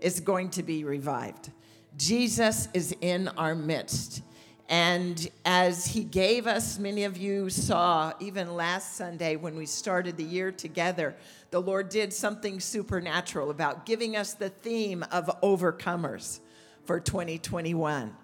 [0.00, 1.50] is going to be revived.
[1.96, 4.22] Jesus is in our midst.
[4.68, 10.16] And as he gave us, many of you saw even last Sunday when we started
[10.16, 11.14] the year together,
[11.50, 16.40] the Lord did something supernatural about giving us the theme of overcomers
[16.84, 18.14] for 2021.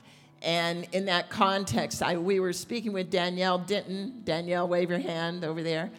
[0.43, 4.23] And in that context, I, we were speaking with Danielle Denton.
[4.25, 5.93] Danielle, wave your hand over there.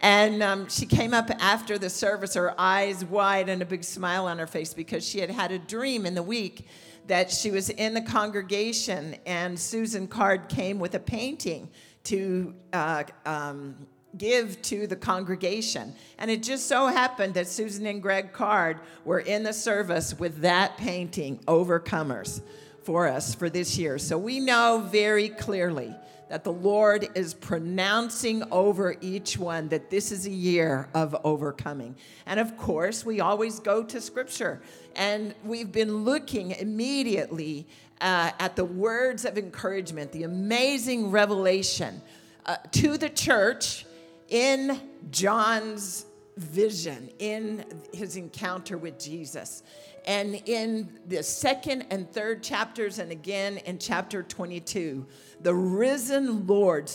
[0.00, 4.26] And um, she came up after the service, her eyes wide and a big smile
[4.26, 6.68] on her face because she had had a dream in the week
[7.08, 11.68] that she was in the congregation and Susan Card came with a painting
[12.04, 13.74] to uh, um,
[14.16, 15.94] give to the congregation.
[16.18, 20.42] And it just so happened that Susan and Greg Card were in the service with
[20.42, 22.40] that painting, Overcomers,
[22.82, 23.98] for us for this year.
[23.98, 25.94] So we know very clearly
[26.28, 31.96] that the Lord is pronouncing over each one that this is a year of overcoming.
[32.26, 34.60] And of course, we always go to Scripture,
[34.94, 37.66] and we've been looking immediately
[38.00, 42.00] uh, at the words of encouragement, the amazing revelation
[42.46, 43.86] uh, to the church
[44.28, 49.62] in John's vision, in his encounter with Jesus.
[50.06, 55.06] And in the second and third chapters, and again in chapter 22,
[55.40, 56.90] the risen Lord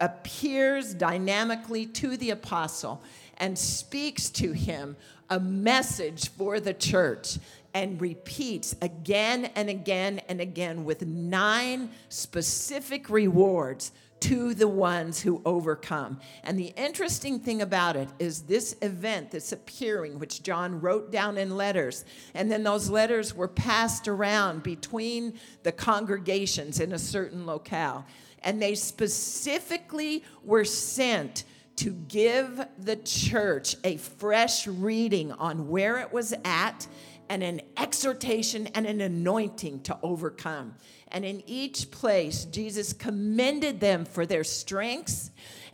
[0.00, 3.02] appears dynamically to the apostle
[3.38, 4.96] and speaks to him
[5.30, 7.38] a message for the church
[7.72, 13.92] and repeats again and again and again with nine specific rewards
[14.24, 16.18] to the ones who overcome.
[16.44, 21.36] And the interesting thing about it is this event that's appearing, which John wrote down
[21.36, 27.44] in letters, and then those letters were passed around between the congregations in a certain
[27.44, 28.06] locale.
[28.42, 31.44] And they specifically were sent
[31.76, 36.86] to give the church a fresh reading on where it was at
[37.28, 40.76] and an exhortation and an anointing to overcome.
[41.14, 45.30] And in each place, Jesus commended them for their strengths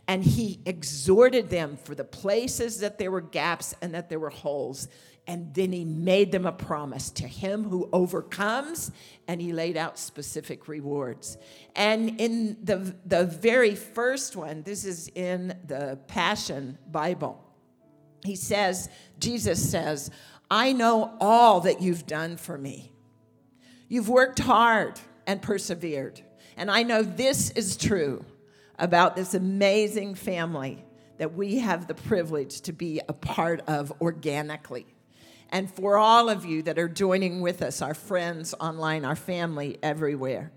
[0.07, 4.29] and he exhorted them for the places that there were gaps and that there were
[4.29, 4.87] holes.
[5.25, 8.91] And then he made them a promise to him who overcomes,
[9.27, 11.37] and he laid out specific rewards.
[11.75, 17.41] And in the, the very first one, this is in the Passion Bible,
[18.25, 20.11] he says, Jesus says,
[20.49, 22.91] I know all that you've done for me.
[23.87, 24.99] You've worked hard
[25.31, 26.19] and persevered.
[26.57, 28.25] And I know this is true
[28.77, 30.83] about this amazing family
[31.19, 34.85] that we have the privilege to be a part of organically.
[35.49, 39.77] And for all of you that are joining with us, our friends online, our family
[39.81, 40.51] everywhere,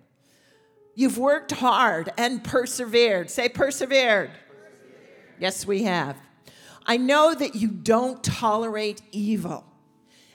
[0.96, 3.30] you've worked hard and persevered.
[3.30, 4.30] Say, persevered.
[4.30, 4.30] persevered.
[5.38, 6.16] Yes, we have.
[6.84, 9.64] I know that you don't tolerate evil.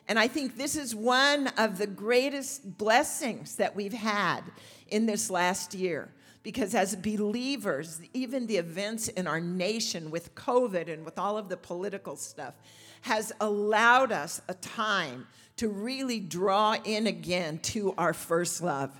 [0.10, 4.42] And I think this is one of the greatest blessings that we've had
[4.88, 6.10] in this last year.
[6.42, 11.48] Because as believers, even the events in our nation with COVID and with all of
[11.48, 12.56] the political stuff
[13.02, 18.92] has allowed us a time to really draw in again to our first love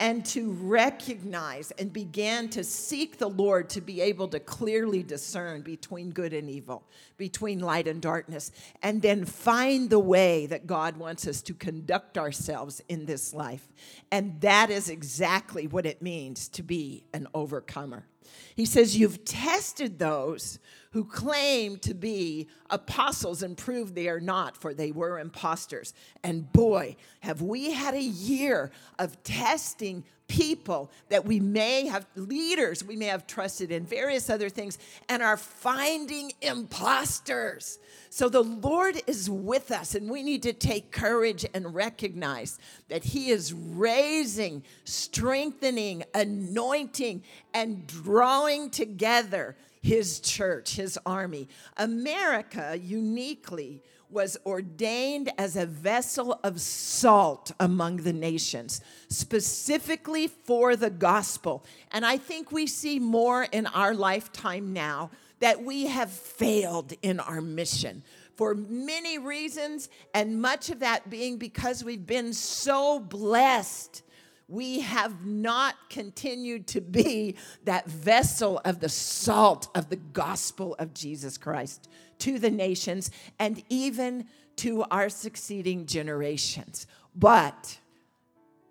[0.00, 5.62] and to recognize and began to seek the Lord to be able to clearly discern
[5.62, 6.84] between good and evil,
[7.16, 12.16] between light and darkness, and then find the way that God wants us to conduct
[12.16, 13.68] ourselves in this life.
[14.12, 18.06] And that is exactly what it means to be an overcomer.
[18.54, 20.58] He says, You've tested those
[20.92, 25.92] who claim to be apostles and prove they are not, for they were impostors.
[26.24, 32.84] And boy, have we had a year of testing people that we may have, leaders
[32.84, 34.78] we may have trusted in various other things,
[35.08, 37.78] and are finding imposters.
[38.10, 42.58] So the Lord is with us, and we need to take courage and recognize
[42.88, 47.24] that He is raising, strengthening, anointing,
[47.54, 51.48] and drawing together His church, His army.
[51.76, 60.90] America uniquely was ordained as a vessel of salt among the nations, specifically for the
[60.90, 61.64] gospel.
[61.92, 65.10] And I think we see more in our lifetime now
[65.40, 68.02] that we have failed in our mission
[68.36, 74.02] for many reasons, and much of that being because we've been so blessed
[74.48, 80.94] we have not continued to be that vessel of the salt of the gospel of
[80.94, 81.88] Jesus Christ
[82.20, 84.26] to the nations and even
[84.56, 86.86] to our succeeding generations.
[87.14, 87.78] But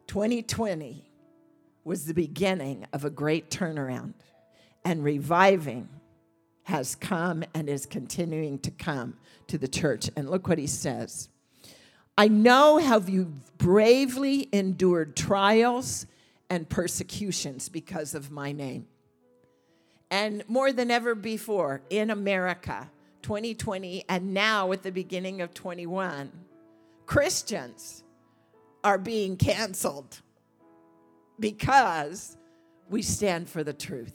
[0.07, 1.05] 2020
[1.84, 4.13] was the beginning of a great turnaround,
[4.84, 5.88] and reviving
[6.63, 9.15] has come and is continuing to come
[9.47, 10.09] to the church.
[10.17, 11.30] And look what he says
[12.18, 16.07] I know how you've bravely endured trials
[16.49, 18.88] and persecutions because of my name.
[20.09, 22.89] And more than ever before in America,
[23.22, 26.32] 2020, and now at the beginning of 21,
[27.05, 28.03] Christians
[28.84, 30.22] are being canceled
[31.39, 32.38] because
[32.89, 34.13] we stand for the truth,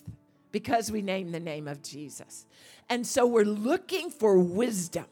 [0.50, 2.46] because we name the name of Jesus.
[2.88, 5.04] And so we're looking for wisdom.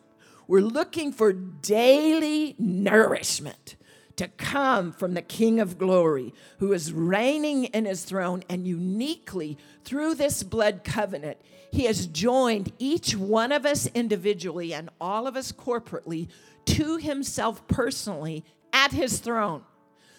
[0.50, 3.76] We're looking for daily nourishment
[4.16, 9.58] to come from the King of glory who is reigning in his throne and uniquely
[9.84, 11.38] through this blood covenant
[11.70, 16.26] he has joined each one of us individually and all of us corporately
[16.64, 19.62] to himself personally at his throne.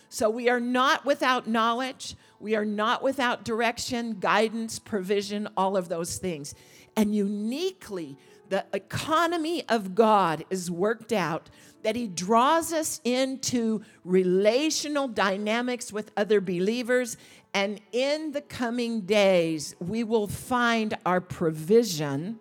[0.08, 5.90] So we are not without knowledge, we are not without direction, guidance, provision, all of
[5.90, 6.56] those things.
[6.96, 8.18] And uniquely,
[8.52, 11.50] the economy of God is worked out
[11.84, 17.18] that He draws us into relational dynamics with other believers
[17.54, 22.40] and in the coming days, we will find our provision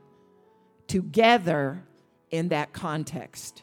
[0.86, 1.82] together
[2.30, 3.62] in that context.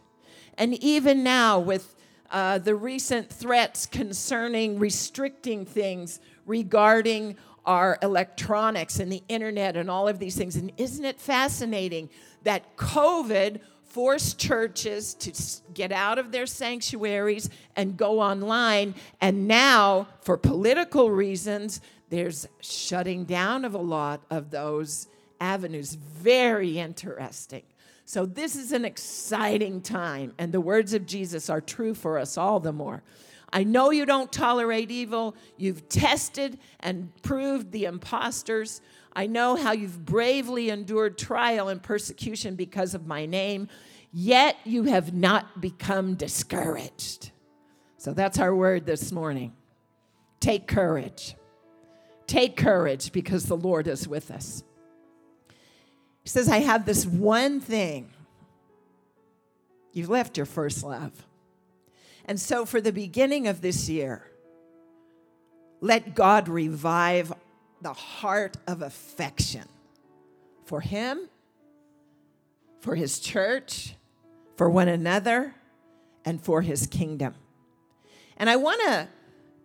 [0.57, 1.95] And even now, with
[2.31, 10.07] uh, the recent threats concerning restricting things regarding our electronics and the internet and all
[10.07, 10.55] of these things.
[10.55, 12.09] And isn't it fascinating
[12.47, 15.33] that COVID forced churches to
[15.73, 18.95] get out of their sanctuaries and go online.
[19.19, 25.09] And now, for political reasons, there's shutting down of a lot of those
[25.41, 25.95] avenues.
[25.95, 27.63] Very interesting.
[28.05, 32.37] So, this is an exciting time, and the words of Jesus are true for us
[32.37, 33.03] all the more.
[33.53, 35.35] I know you don't tolerate evil.
[35.57, 38.81] You've tested and proved the impostors.
[39.15, 43.69] I know how you've bravely endured trial and persecution because of my name
[44.11, 47.31] yet you have not become discouraged.
[47.97, 49.53] So that's our word this morning.
[50.39, 51.35] Take courage.
[52.25, 54.63] Take courage because the Lord is with us.
[56.23, 58.11] He says, I have this one thing.
[59.93, 61.25] You've left your first love.
[62.27, 64.29] And so, for the beginning of this year,
[65.79, 67.31] let God revive
[67.81, 69.65] the heart of affection
[70.65, 71.29] for Him,
[72.81, 73.95] for His church,
[74.57, 75.53] for one another,
[76.27, 77.35] and for his kingdom.
[78.35, 79.07] And I want to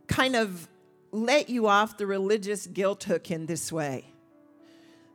[0.06, 0.68] kind of
[1.10, 4.04] let you off the religious guilt hook in this way.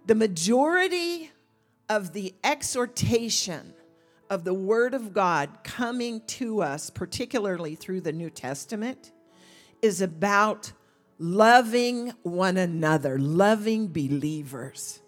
[0.07, 1.31] The majority
[1.89, 3.73] of the exhortation
[4.29, 9.11] of the Word of God coming to us, particularly through the New Testament,
[9.81, 10.71] is about
[11.19, 15.01] loving one another, loving believers.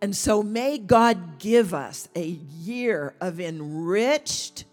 [0.00, 4.64] And so may God give us a year of enriched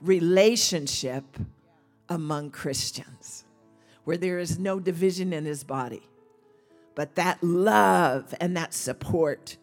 [0.00, 1.24] relationship
[2.08, 3.44] among Christians
[4.04, 6.02] where there is no division in his body,
[6.94, 9.56] but that love and that support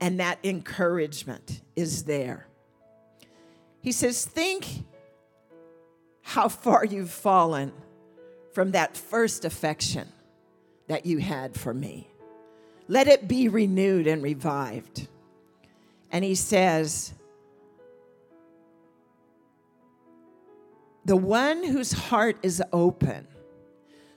[0.00, 2.46] and that encouragement is there.
[3.80, 4.66] He says, Think
[6.22, 7.72] how far you've fallen
[8.52, 10.08] from that first affection
[10.88, 12.08] that you had for me.
[12.88, 15.06] Let it be renewed and revived.
[16.10, 17.14] And he says,
[21.04, 23.26] The one whose heart is open,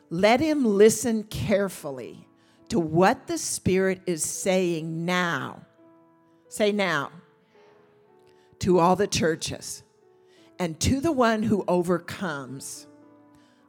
[0.09, 2.28] let him listen carefully
[2.70, 5.61] to what the Spirit is saying now.
[6.49, 7.11] Say now.
[8.64, 9.84] To all the churches
[10.57, 12.88] and to the one who overcomes,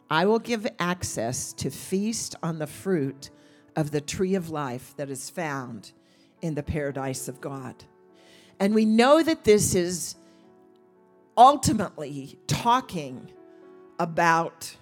[0.09, 3.30] I will give access to feast on the fruit
[3.74, 5.90] of the tree of life that is found
[6.42, 7.74] in the paradise of God.
[8.61, 10.14] And we know that this is
[11.36, 13.32] ultimately talking
[13.99, 14.76] about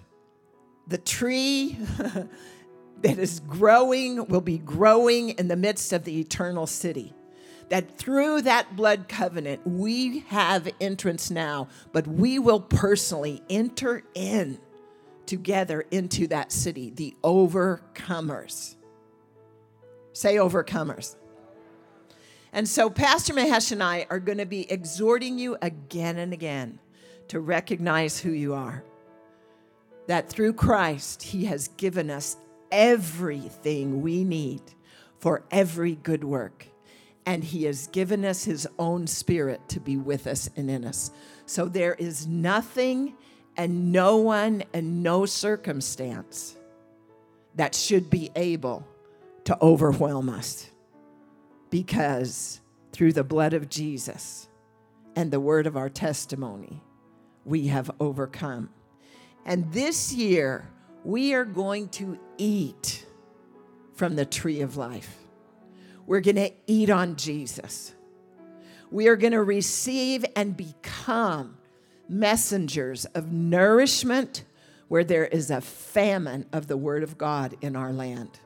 [0.85, 1.75] the tree
[3.01, 7.15] that is growing, will be growing in the midst of the eternal city.
[7.69, 14.59] That through that blood covenant, we have entrance now, but we will personally enter in
[15.25, 18.75] together into that city, the overcomers.
[20.11, 21.15] Say overcomers.
[22.51, 26.79] And so, Pastor Mahesh and I are going to be exhorting you again and again
[27.29, 28.83] to recognize who you are.
[30.07, 32.37] That through Christ, He has given us
[32.71, 34.61] everything we need
[35.17, 36.67] for every good work.
[37.25, 41.11] And He has given us His own Spirit to be with us and in us.
[41.45, 43.15] So, there is nothing
[43.55, 46.57] and no one and no circumstance
[47.55, 48.87] that should be able
[49.45, 50.69] to overwhelm us
[51.69, 52.61] because
[52.91, 54.47] through the blood of Jesus
[55.15, 56.81] and the word of our testimony,
[57.45, 58.69] we have overcome.
[59.45, 60.69] And this year,
[61.03, 63.05] we are going to eat
[63.93, 65.17] from the tree of life.
[66.05, 67.93] We're going to eat on Jesus.
[68.91, 71.57] We are going to receive and become
[72.07, 74.43] messengers of nourishment
[74.87, 78.39] where there is a famine of the Word of God in our land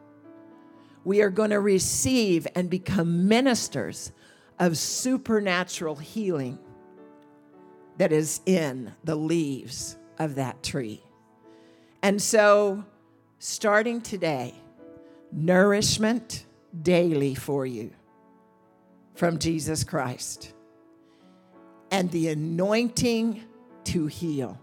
[1.08, 4.12] we are going to receive and become ministers
[4.60, 6.60] of supernatural healing
[7.97, 11.01] that is in the leaves of that tree.
[12.03, 12.84] And so,
[13.39, 14.53] starting today,
[15.32, 16.45] nourishment
[16.82, 17.91] daily for you
[19.15, 20.53] from Jesus Christ
[21.91, 23.43] and the anointing
[23.86, 24.59] to heal,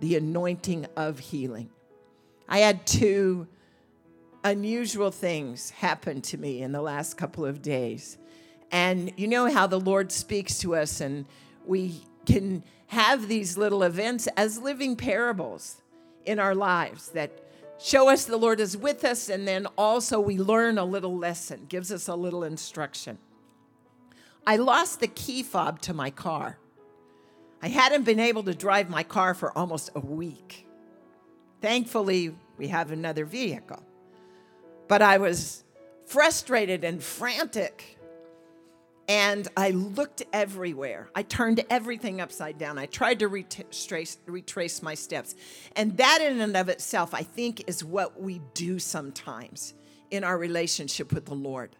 [0.00, 1.70] the anointing of healing.
[2.48, 3.46] I had two
[4.44, 8.18] unusual things happen to me in the last couple of days.
[8.70, 11.26] And you know how the Lord speaks to us, and
[11.66, 15.82] we can have these little events as living parables
[16.24, 17.47] in our lives that
[17.78, 21.66] show us the Lord is with us, and then also we learn a little lesson,
[21.68, 23.18] gives us a little instruction.
[24.46, 26.58] I lost the key fob to my car.
[27.60, 30.66] I hadn't been able to drive my car for almost a week.
[31.60, 33.82] Thankfully, we have another vehicle
[34.88, 35.62] but I was
[36.06, 37.97] frustrated and frantic.
[39.08, 41.08] And I looked everywhere.
[41.14, 42.78] I turned everything upside down.
[42.78, 45.34] I tried to retrace, retrace my steps.
[45.74, 49.72] And that, in and of itself, I think, is what we do sometimes
[50.10, 51.74] in our relationship with the Lord.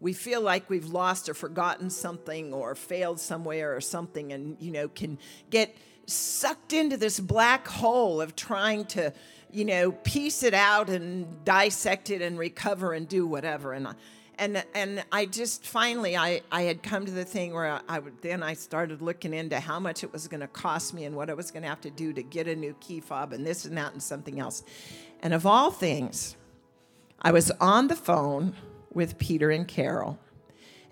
[0.00, 4.72] We feel like we've lost or forgotten something or failed somewhere or something, and, you
[4.72, 5.18] know, can
[5.50, 9.12] get sucked into this black hole of trying to
[9.52, 13.74] you know, piece it out and dissect it and recover and do whatever.
[13.74, 13.86] And
[14.42, 17.98] and and I just finally I I had come to the thing where I, I
[18.00, 21.14] would then I started looking into how much it was going to cost me and
[21.14, 23.46] what I was going to have to do to get a new key fob and
[23.46, 24.64] this and that and something else.
[25.22, 26.36] And of all things,
[27.20, 28.54] I was on the phone
[28.92, 30.18] with Peter and Carol.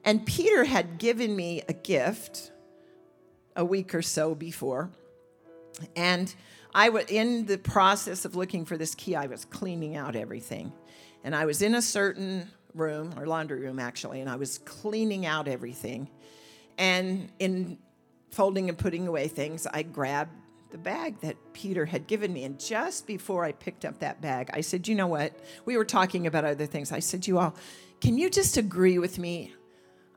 [0.05, 2.53] And Peter had given me a gift
[3.57, 4.91] a week or so before.
[5.97, 6.33] And
[6.73, 9.17] I was in the process of looking for this key.
[9.17, 10.73] I was cleaning out everything,
[11.25, 15.27] and I was in a certain room or laundry room actually, and I was cleaning
[15.27, 16.09] out everything.
[16.79, 17.79] And in
[18.31, 20.33] folding and putting away things, I grabbed
[20.71, 22.45] the bag that Peter had given me.
[22.45, 25.33] And just before I picked up that bag, I said, You know what?
[25.65, 26.93] We were talking about other things.
[26.93, 27.55] I said, You all,
[28.01, 29.55] can you just agree with me?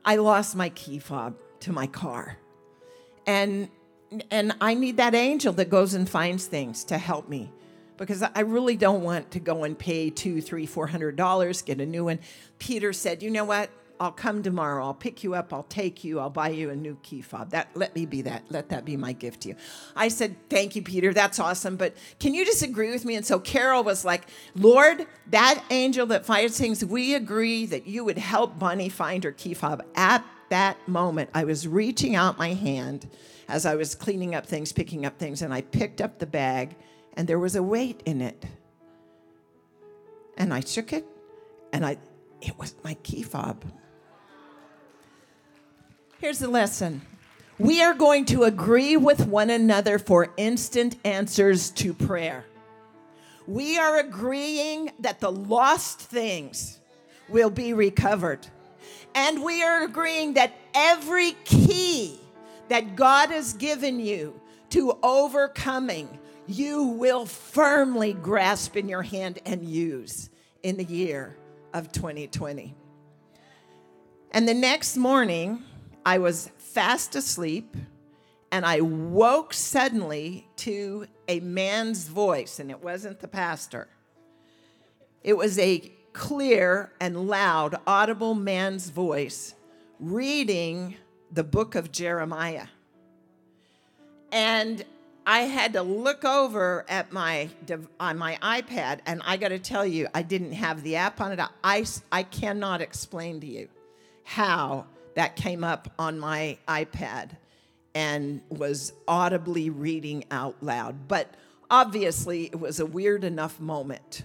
[0.04, 2.38] I lost my key fob to my car.
[3.26, 3.68] And
[4.30, 7.50] and I need that angel that goes and finds things to help me
[7.96, 11.80] because I really don't want to go and pay two, three, four hundred dollars, get
[11.80, 12.20] a new one.
[12.58, 13.70] Peter said, You know what?
[14.00, 14.84] I'll come tomorrow.
[14.84, 15.52] I'll pick you up.
[15.52, 16.18] I'll take you.
[16.18, 17.50] I'll buy you a new key fob.
[17.50, 18.44] That let me be that.
[18.50, 19.56] Let that be my gift to you.
[19.94, 21.12] I said, "Thank you, Peter.
[21.12, 24.26] That's awesome, but can you disagree with me?" And so Carol was like,
[24.56, 29.32] "Lord, that angel that finds things, we agree that you would help Bonnie find her
[29.32, 33.08] key fob." At that moment, I was reaching out my hand
[33.48, 36.76] as I was cleaning up things, picking up things, and I picked up the bag,
[37.14, 38.44] and there was a weight in it.
[40.36, 41.06] And I shook it,
[41.72, 41.98] and I,
[42.40, 43.64] it was my key fob.
[46.18, 47.02] Here's the lesson.
[47.58, 52.44] We are going to agree with one another for instant answers to prayer.
[53.46, 56.80] We are agreeing that the lost things
[57.28, 58.46] will be recovered.
[59.14, 62.18] And we are agreeing that every key
[62.68, 64.40] that God has given you
[64.70, 70.30] to overcoming you will firmly grasp in your hand and use
[70.62, 71.36] in the year
[71.72, 72.74] of 2020.
[74.30, 75.62] And the next morning,
[76.04, 77.76] I was fast asleep
[78.54, 83.88] and I woke suddenly to a man's voice, and it wasn't the pastor.
[85.24, 89.56] It was a clear and loud, audible man's voice
[89.98, 90.94] reading
[91.32, 92.68] the book of Jeremiah.
[94.30, 94.84] And
[95.26, 97.48] I had to look over at my
[97.98, 101.32] on my iPad, and I got to tell you, I didn't have the app on
[101.32, 101.40] it.
[101.62, 103.68] I, I cannot explain to you
[104.24, 107.30] how that came up on my iPad
[107.94, 111.08] and was audibly reading out loud.
[111.08, 111.34] But
[111.70, 114.24] obviously, it was a weird enough moment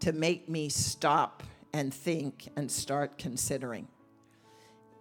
[0.00, 3.88] to make me stop and think and start considering.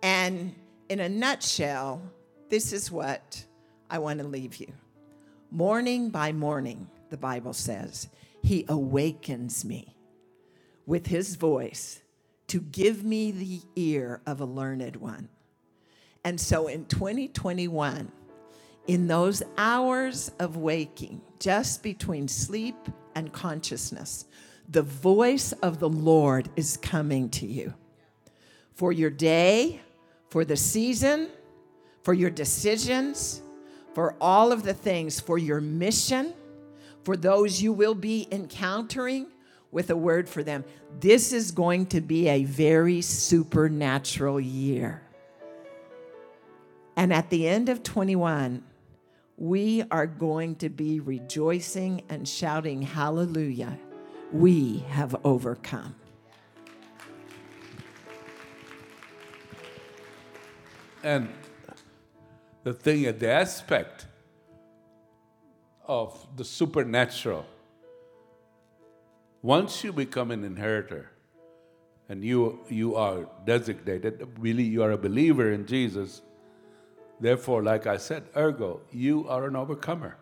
[0.04, 0.54] And
[0.90, 2.02] in a nutshell,
[2.50, 3.46] this is what
[3.90, 4.72] I want to leave you.
[5.52, 8.08] Morning by morning, the Bible says,
[8.44, 9.96] He awakens me
[10.86, 12.02] with His voice
[12.48, 15.28] to give me the ear of a learned one.
[16.24, 18.12] And so in 2021,
[18.86, 22.78] in those hours of waking, just between sleep
[23.16, 24.26] and consciousness,
[24.68, 27.74] the voice of the Lord is coming to you
[28.76, 29.82] for your day,
[30.30, 31.30] for the season,
[32.04, 33.42] for your decisions
[33.94, 36.34] for all of the things, for your mission,
[37.04, 39.28] for those you will be encountering
[39.72, 40.64] with a word for them.
[41.00, 45.02] This is going to be a very supernatural year.
[46.96, 48.64] And at the end of 21,
[49.38, 53.78] we are going to be rejoicing and shouting, Hallelujah,
[54.34, 55.96] we have overcome.
[61.04, 61.30] And
[62.64, 64.06] the thing, the aspect
[65.86, 67.46] of the supernatural.
[69.42, 71.10] Once you become an inheritor
[72.10, 76.22] and you, you are designated, really you are a believer in Jesus,
[77.20, 80.18] therefore, like I said, ergo, you are an overcomer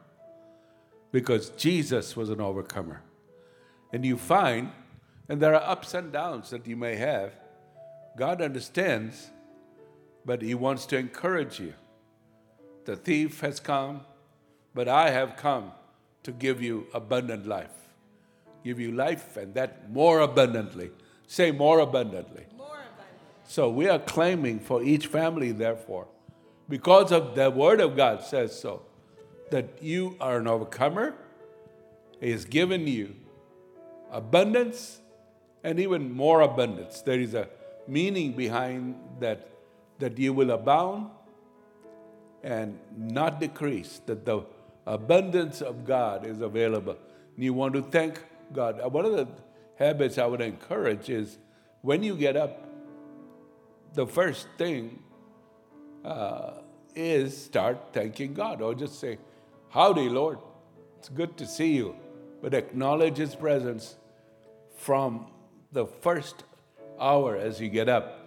[1.11, 3.01] because Jesus was an overcomer.
[3.91, 4.71] And you find,
[5.27, 7.33] and there are ups and downs that you may have,
[8.17, 9.31] God understands,
[10.25, 11.73] but He wants to encourage you.
[12.87, 13.99] The thief has come,
[14.73, 15.73] but I have come
[16.23, 17.89] to give you abundant life.
[18.63, 20.91] Give you life and that more abundantly.
[21.27, 22.45] Say more abundantly.
[22.55, 23.43] More abundantly.
[23.45, 26.07] So we are claiming for each family, therefore,
[26.69, 28.83] because of the Word of God says so,
[29.51, 31.13] that you are an overcomer.
[32.21, 33.17] He has given you
[34.09, 35.01] abundance
[35.61, 37.01] and even more abundance.
[37.01, 37.49] There is a
[37.85, 39.49] meaning behind that,
[39.99, 41.09] that you will abound
[42.43, 44.41] and not decrease, that the
[44.85, 46.97] abundance of God is available.
[47.35, 48.23] And you want to thank
[48.53, 48.81] God.
[48.91, 49.27] One of the
[49.75, 51.37] habits I would encourage is
[51.81, 52.63] when you get up,
[53.93, 54.99] the first thing
[56.03, 56.53] uh,
[56.95, 59.17] is start thanking God or just say,
[59.69, 60.39] Howdy, Lord.
[60.97, 61.95] It's good to see you.
[62.41, 63.95] But acknowledge His presence
[64.77, 65.27] from
[65.71, 66.43] the first
[66.99, 68.25] hour as you get up.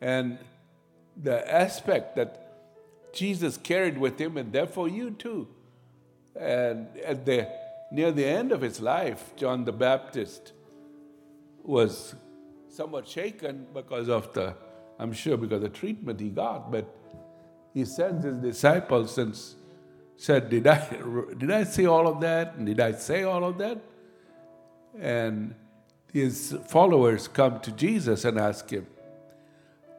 [0.00, 0.38] And
[1.16, 2.51] the aspect that
[3.12, 5.48] Jesus carried with him, and therefore you too.
[6.34, 7.48] And at the
[7.90, 10.52] near the end of his life, John the Baptist
[11.62, 12.14] was
[12.68, 14.54] somewhat shaken because of the,
[14.98, 16.86] I'm sure because the treatment he got, but
[17.74, 19.38] he sends his disciples and
[20.16, 20.88] said, Did I
[21.38, 22.54] did I see all of that?
[22.54, 23.78] And did I say all of that?
[24.98, 25.54] And
[26.12, 28.86] his followers come to Jesus and ask him,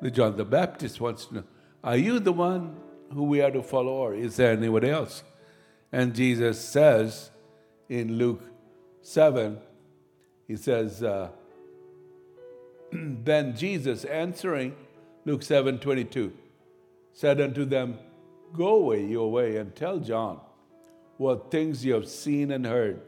[0.01, 1.43] the John the Baptist wants to know,
[1.83, 2.75] Are you the one
[3.13, 5.23] who we are to follow, or is there anyone else?
[5.91, 7.29] And Jesus says
[7.89, 8.41] in Luke
[9.01, 9.57] 7,
[10.47, 11.29] he says, uh,
[12.91, 14.75] Then Jesus answering,
[15.25, 16.33] Luke 7 22,
[17.13, 17.97] said unto them,
[18.53, 20.39] Go away your way and tell John
[21.17, 23.01] what things you have seen and heard.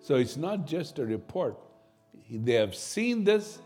[0.00, 1.56] So it's not just a report.
[2.30, 3.58] They have seen this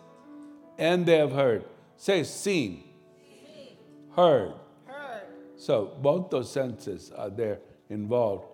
[0.78, 1.64] and they have heard.
[1.96, 2.84] Say, seen,
[3.18, 3.76] seen.
[4.16, 4.54] heard,
[5.60, 7.58] so both those senses are there
[7.90, 8.46] involved.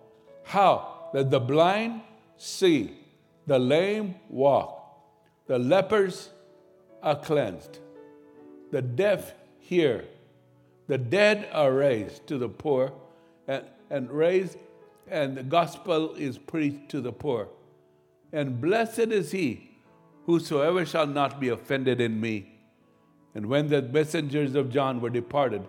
[0.43, 1.09] How?
[1.13, 2.01] That the blind
[2.35, 2.99] see,
[3.45, 4.73] the lame walk,
[5.47, 6.29] the lepers
[7.01, 7.79] are cleansed,
[8.71, 10.03] the deaf hear,
[10.87, 12.91] the dead are raised to the poor,
[13.47, 14.57] and, and raised,
[15.09, 17.47] and the gospel is preached to the poor.
[18.33, 19.71] And blessed is he
[20.25, 22.59] whosoever shall not be offended in me.
[23.33, 25.63] And when the messengers of John were departed,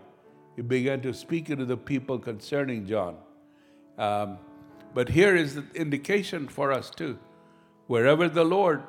[0.59, 3.15] he began to speak to the people concerning John.
[3.97, 4.39] Um,
[4.93, 7.17] But here is the indication for us too.
[7.87, 8.83] Wherever the Lord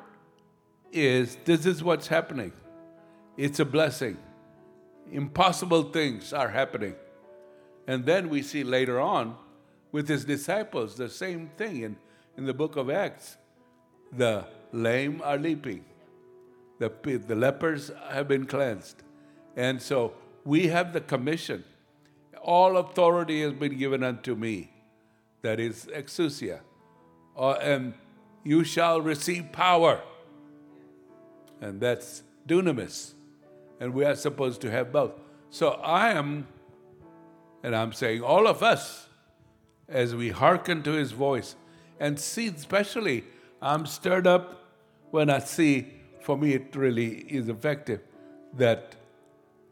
[0.90, 2.52] is, this is what's happening.
[3.36, 4.16] It's a blessing.
[5.12, 6.96] Impossible things are happening.
[7.86, 9.36] And then we see later on
[9.92, 11.96] with his disciples the same thing in,
[12.36, 13.36] in the book of Acts.
[14.10, 15.84] The lame are leaping,
[16.80, 16.90] the,
[17.28, 19.04] the lepers have been cleansed.
[19.56, 20.14] And so
[20.44, 21.64] we have the commission.
[22.42, 24.70] All authority has been given unto me.
[25.42, 26.60] That is exousia.
[27.36, 27.94] Uh, and
[28.44, 30.02] you shall receive power.
[31.60, 33.12] And that's dunamis.
[33.78, 35.12] And we are supposed to have both.
[35.50, 36.46] So I am,
[37.62, 39.06] and I'm saying all of us,
[39.88, 41.56] as we hearken to his voice
[41.98, 43.24] and see, especially,
[43.60, 44.64] I'm stirred up
[45.10, 45.88] when I see,
[46.22, 48.00] for me, it really is effective,
[48.56, 48.94] that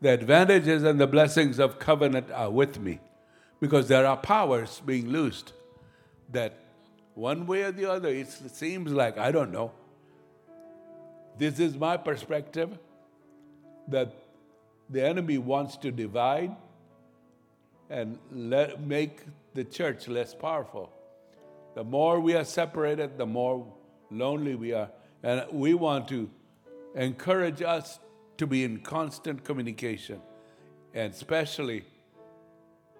[0.00, 3.00] the advantages and the blessings of covenant are with me
[3.60, 5.52] because there are powers being loosed
[6.30, 6.54] that
[7.14, 9.72] one way or the other, it seems like, I don't know.
[11.36, 12.78] This is my perspective
[13.88, 14.14] that
[14.88, 16.54] the enemy wants to divide
[17.90, 19.22] and let, make
[19.54, 20.92] the church less powerful.
[21.74, 23.66] The more we are separated, the more
[24.10, 24.90] lonely we are.
[25.22, 26.30] And we want to
[26.94, 27.98] encourage us
[28.38, 30.20] to be in constant communication.
[30.94, 31.84] And especially,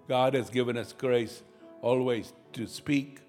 [0.08, 1.42] God has given us grace
[1.80, 3.20] always to speak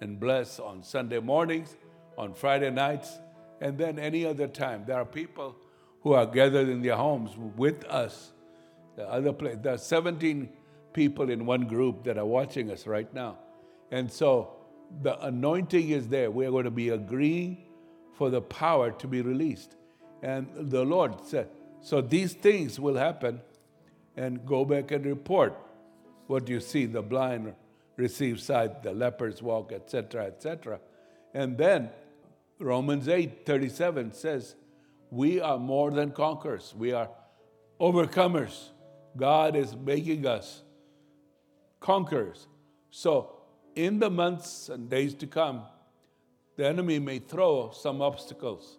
[0.00, 1.76] and bless on Sunday mornings,
[2.16, 3.18] on Friday nights,
[3.60, 4.84] and then any other time.
[4.86, 5.56] There are people
[6.02, 8.32] who are gathered in their homes with us.
[8.96, 10.48] The other place, there are 17
[10.92, 13.38] people in one group that are watching us right now.
[13.90, 14.52] And so
[15.02, 16.30] the anointing is there.
[16.30, 17.64] We are going to be agreeing
[18.14, 19.76] for the power to be released.
[20.22, 21.48] And the Lord said,
[21.80, 23.40] so these things will happen,
[24.16, 25.56] and go back and report
[26.26, 27.54] what you see the blind
[27.96, 30.80] receive sight, the lepers walk, etc., etc.
[31.32, 31.90] And then
[32.58, 34.56] Romans 8 37 says,
[35.10, 37.10] We are more than conquerors, we are
[37.80, 38.70] overcomers.
[39.16, 40.62] God is making us
[41.80, 42.46] conquerors.
[42.90, 43.36] So,
[43.74, 45.62] in the months and days to come,
[46.56, 48.78] the enemy may throw some obstacles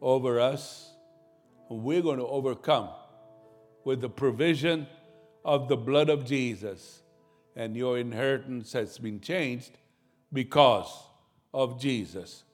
[0.00, 0.92] over us.
[1.68, 2.88] We're going to overcome
[3.84, 4.86] with the provision
[5.44, 7.02] of the blood of Jesus.
[7.56, 9.78] And your inheritance has been changed
[10.32, 10.90] because
[11.52, 12.44] of Jesus.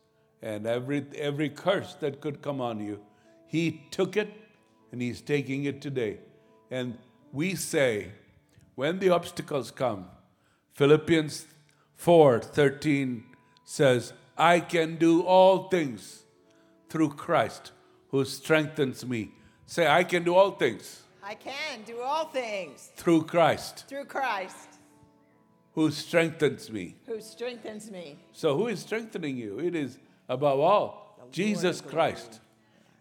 [0.42, 3.00] And every, every curse that could come on you,
[3.46, 4.32] He took it
[4.92, 6.18] and He's taking it today.
[6.70, 6.98] And
[7.32, 8.12] we say,
[8.74, 10.06] when the obstacles come,
[10.74, 11.46] Philippians
[11.96, 13.24] 4 13
[13.64, 16.25] says, I can do all things
[16.88, 17.72] through Christ
[18.10, 19.32] who strengthens me.
[19.66, 21.02] Say, I can do all things.
[21.22, 23.86] I can do all things through Christ.
[23.88, 24.68] Through Christ.
[25.74, 26.94] Who strengthens me.
[27.06, 28.18] Who strengthens me.
[28.32, 29.58] So, who is strengthening you?
[29.58, 32.40] It is, above all, the Jesus Christ.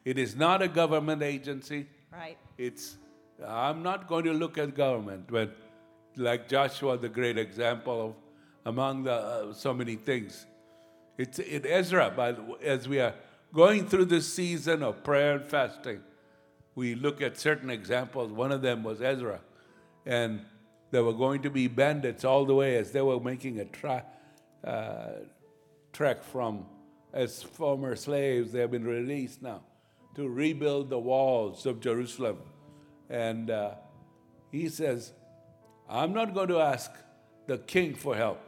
[0.03, 1.87] It is not a government agency.
[2.11, 2.37] Right.
[2.57, 2.97] It's,
[3.45, 5.55] I'm not going to look at government, but
[6.17, 8.15] like Joshua, the great example of
[8.65, 10.45] among the uh, so many things.
[11.17, 13.13] It's in Ezra, by the, as we are
[13.55, 16.01] going through this season of prayer and fasting,
[16.75, 18.31] we look at certain examples.
[18.31, 19.39] One of them was Ezra,
[20.05, 20.41] and
[20.91, 24.05] there were going to be bandits all the way as they were making a tra-
[24.63, 25.07] uh,
[25.93, 26.65] trek from
[27.13, 28.51] as former slaves.
[28.51, 29.61] They have been released now
[30.15, 32.39] to rebuild the walls of Jerusalem,
[33.09, 33.75] and uh,
[34.51, 35.13] he says,
[35.89, 36.91] "I'm not going to ask
[37.47, 38.41] the king for help.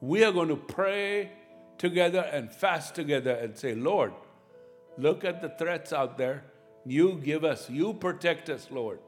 [0.00, 1.30] We are going to pray."
[1.78, 4.12] Together and fast together and say, Lord,
[4.96, 6.44] look at the threats out there.
[6.84, 9.00] You give us, you protect us, Lord.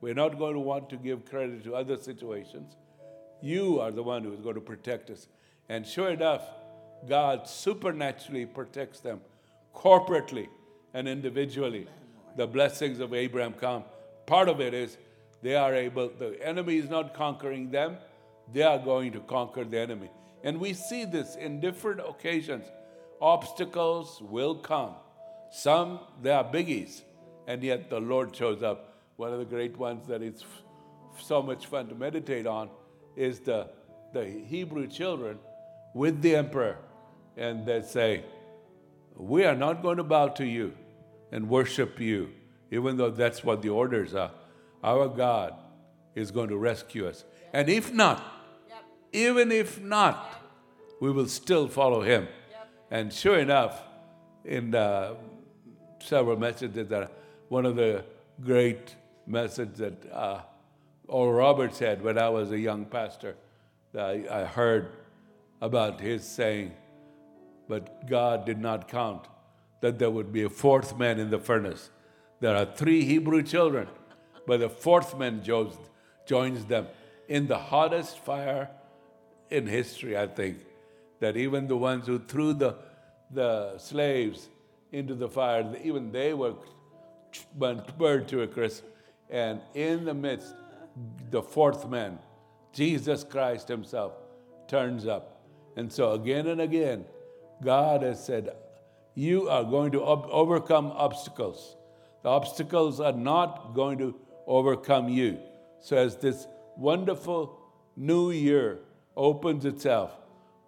[0.00, 2.76] We're not going to want to give credit to other situations.
[3.40, 5.28] You are the one who is going to protect us.
[5.68, 6.42] And sure enough,
[7.08, 9.20] God supernaturally protects them
[9.74, 10.48] corporately
[10.92, 11.86] and individually.
[12.36, 13.84] The blessings of Abraham come.
[14.26, 14.96] Part of it is
[15.42, 17.98] they are able, the enemy is not conquering them,
[18.52, 20.10] they are going to conquer the enemy.
[20.44, 22.66] And we see this in different occasions.
[23.20, 24.94] Obstacles will come.
[25.50, 27.00] Some, they are biggies,
[27.48, 28.98] and yet the Lord shows up.
[29.16, 30.44] One of the great ones that is
[31.18, 32.68] so much fun to meditate on
[33.16, 33.70] is the,
[34.12, 35.38] the Hebrew children
[35.94, 36.76] with the emperor.
[37.36, 38.24] And they say,
[39.16, 40.74] We are not going to bow to you
[41.32, 42.30] and worship you,
[42.70, 44.32] even though that's what the orders are.
[44.82, 45.54] Our God
[46.14, 47.24] is going to rescue us.
[47.52, 48.22] And if not,
[49.14, 50.42] even if not,
[51.00, 52.26] we will still follow him.
[52.50, 52.68] Yep.
[52.90, 53.80] And sure enough,
[54.44, 55.14] in uh,
[56.00, 57.12] several messages, that
[57.48, 58.04] one of the
[58.40, 58.96] great
[59.26, 60.40] messages that uh,
[61.06, 63.36] Oral Roberts had when I was a young pastor,
[63.96, 64.90] I, I heard
[65.62, 66.72] about his saying,
[67.68, 69.26] But God did not count
[69.80, 71.90] that there would be a fourth man in the furnace.
[72.40, 73.86] There are three Hebrew children,
[74.44, 75.76] but the fourth man joins,
[76.26, 76.88] joins them
[77.28, 78.70] in the hottest fire
[79.50, 80.58] in history, I think.
[81.20, 82.76] That even the ones who threw the,
[83.30, 84.48] the slaves
[84.92, 86.54] into the fire, even they were
[87.54, 88.84] burned to a crisp.
[89.30, 90.54] And in the midst,
[91.30, 92.18] the fourth man,
[92.72, 94.12] Jesus Christ Himself,
[94.68, 95.42] turns up.
[95.76, 97.04] And so, again and again,
[97.62, 98.50] God has said,
[99.14, 101.76] You are going to ob- overcome obstacles.
[102.22, 104.14] The obstacles are not going to
[104.46, 105.38] overcome you.
[105.80, 107.58] So, as this wonderful
[107.96, 108.78] new year
[109.16, 110.12] opens itself,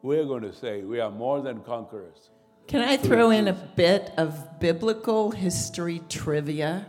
[0.02, 2.30] we're going to say we are more than conquerors.
[2.68, 6.86] Can I throw in a bit of biblical history trivia?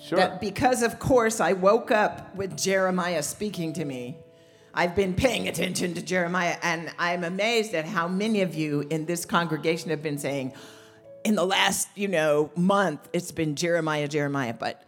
[0.00, 0.18] Sure.
[0.18, 4.16] That because, of course, I woke up with Jeremiah speaking to me.
[4.72, 9.04] I've been paying attention to Jeremiah, and I'm amazed at how many of you in
[9.04, 10.52] this congregation have been saying,
[11.24, 14.54] in the last, you know, month, it's been Jeremiah, Jeremiah.
[14.54, 14.84] But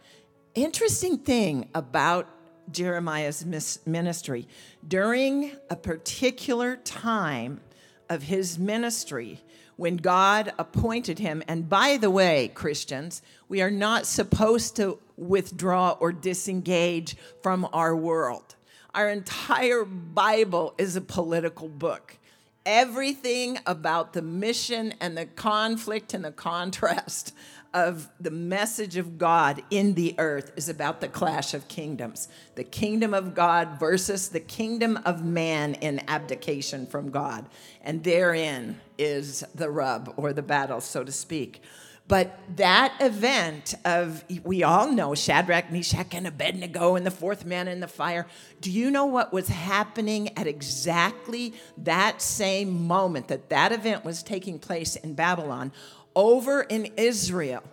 [0.55, 2.27] interesting thing about
[2.71, 3.45] Jeremiah's
[3.85, 4.47] ministry,
[4.87, 7.61] during a particular time
[8.09, 9.41] of his ministry,
[9.75, 11.41] when God appointed him.
[11.47, 17.95] And by the way, Christians, we are not supposed to withdraw or disengage from our
[17.95, 18.55] world.
[18.93, 22.17] Our entire Bible is a political book.
[22.65, 27.33] Everything about the mission and the conflict and the contrast
[27.73, 32.63] of the message of God in the earth is about the clash of kingdoms the
[32.63, 37.45] kingdom of God versus the kingdom of man in abdication from God.
[37.81, 41.61] And therein is the rub or the battle, so to speak.
[42.07, 47.69] But that event of, we all know Shadrach, Meshach, and Abednego and the fourth man
[47.69, 48.27] in the fire.
[48.59, 54.21] Do you know what was happening at exactly that same moment that that event was
[54.21, 55.71] taking place in Babylon?
[56.15, 57.63] Over in Israel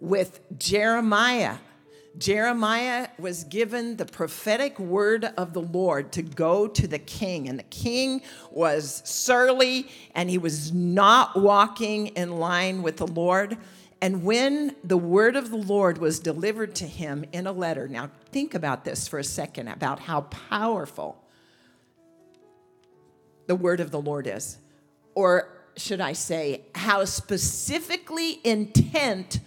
[0.00, 1.56] with Jeremiah.
[2.18, 7.58] Jeremiah was given the prophetic word of the Lord to go to the king, and
[7.58, 13.56] the king was surly and he was not walking in line with the Lord.
[14.02, 18.10] And when the word of the Lord was delivered to him in a letter, now
[18.30, 21.22] think about this for a second about how powerful
[23.46, 24.58] the word of the Lord is.
[25.14, 29.40] Or should I say, how specifically intent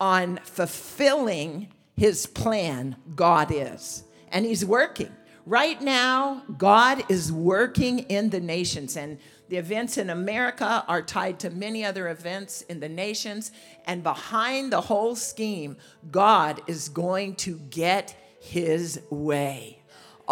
[0.00, 4.04] on fulfilling his plan God is.
[4.30, 5.10] And he's working.
[5.44, 9.18] Right now, God is working in the nations, and
[9.48, 13.50] the events in America are tied to many other events in the nations.
[13.84, 15.76] And behind the whole scheme,
[16.10, 19.81] God is going to get his way.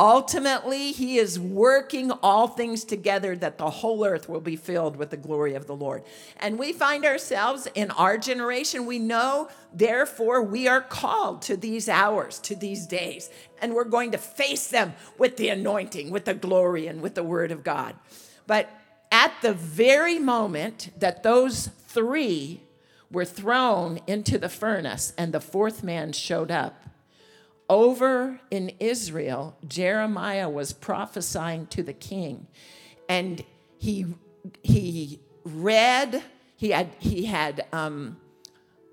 [0.01, 5.11] Ultimately, he is working all things together that the whole earth will be filled with
[5.11, 6.05] the glory of the Lord.
[6.39, 11.87] And we find ourselves in our generation, we know, therefore, we are called to these
[11.87, 13.29] hours, to these days,
[13.61, 17.23] and we're going to face them with the anointing, with the glory, and with the
[17.23, 17.95] word of God.
[18.47, 18.71] But
[19.13, 22.63] at the very moment that those three
[23.11, 26.80] were thrown into the furnace and the fourth man showed up,
[27.71, 32.49] over in Israel, Jeremiah was prophesying to the king,
[33.09, 33.43] and
[33.79, 34.07] he
[34.63, 36.23] he read.
[36.57, 38.19] He had he had um,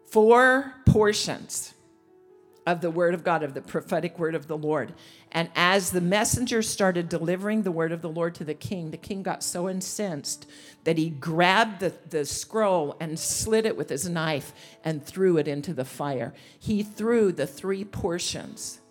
[0.05, 1.73] four portions
[2.67, 4.93] of the word of God, of the prophetic word of the Lord.
[5.31, 8.97] And as the messenger started delivering the word of the Lord to the king, the
[8.97, 10.45] king got so incensed
[10.83, 14.51] that he grabbed the, the scroll and slit it with his knife
[14.83, 16.33] and threw it into the fire.
[16.59, 18.81] He threw the three portions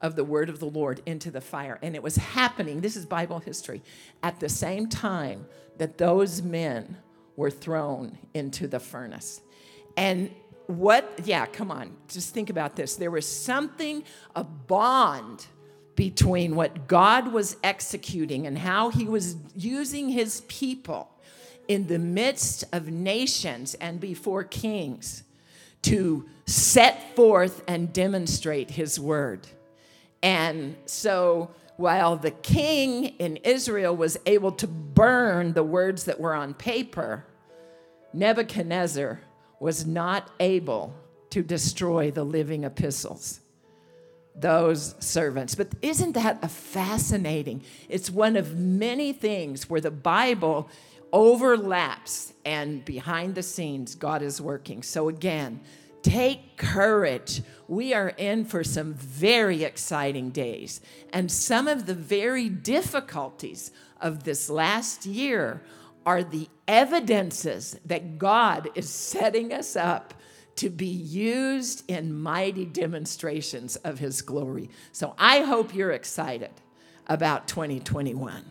[0.00, 1.78] of the word of the Lord into the fire.
[1.82, 3.82] And it was happening, this is Bible history,
[4.22, 5.46] at the same time
[5.76, 6.96] that those men
[7.36, 9.42] were thrown into the furnace.
[9.96, 10.30] And
[10.66, 12.96] what, yeah, come on, just think about this.
[12.96, 14.04] There was something,
[14.34, 15.46] a bond
[15.96, 21.10] between what God was executing and how he was using his people
[21.68, 25.22] in the midst of nations and before kings
[25.82, 29.46] to set forth and demonstrate his word.
[30.22, 36.34] And so while the king in Israel was able to burn the words that were
[36.34, 37.24] on paper,
[38.12, 39.20] Nebuchadnezzar
[39.64, 40.92] was not able
[41.30, 43.40] to destroy the living epistles,
[44.36, 45.54] those servants.
[45.54, 47.62] But isn't that a fascinating?
[47.88, 50.68] It's one of many things where the Bible
[51.14, 54.82] overlaps and behind the scenes, God is working.
[54.82, 55.62] So again,
[56.02, 57.40] take courage.
[57.66, 60.82] We are in for some very exciting days.
[61.10, 65.62] And some of the very difficulties of this last year
[66.06, 70.14] are the evidences that God is setting us up
[70.56, 74.70] to be used in mighty demonstrations of his glory.
[74.92, 76.50] So I hope you're excited
[77.08, 78.50] about 2021.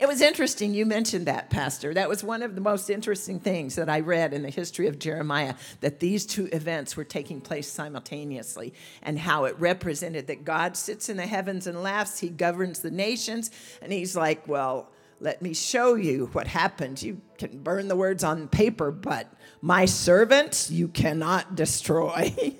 [0.00, 1.94] It was interesting you mentioned that, Pastor.
[1.94, 4.98] That was one of the most interesting things that I read in the history of
[4.98, 10.76] Jeremiah that these two events were taking place simultaneously and how it represented that God
[10.76, 15.42] sits in the heavens and laughs, He governs the nations, and He's like, Well, let
[15.42, 17.02] me show you what happens.
[17.02, 22.32] You can burn the words on paper, but my servants you cannot destroy.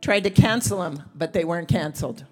[0.00, 2.24] Tried to cancel them, but they weren't canceled.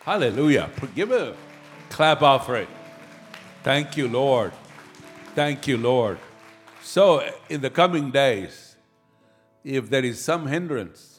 [0.00, 0.70] Hallelujah.
[0.94, 1.34] Give a
[1.90, 2.68] clap offering.
[3.62, 4.52] Thank you, Lord.
[5.34, 6.18] Thank you, Lord.
[6.82, 8.76] So, in the coming days,
[9.64, 11.15] if there is some hindrance,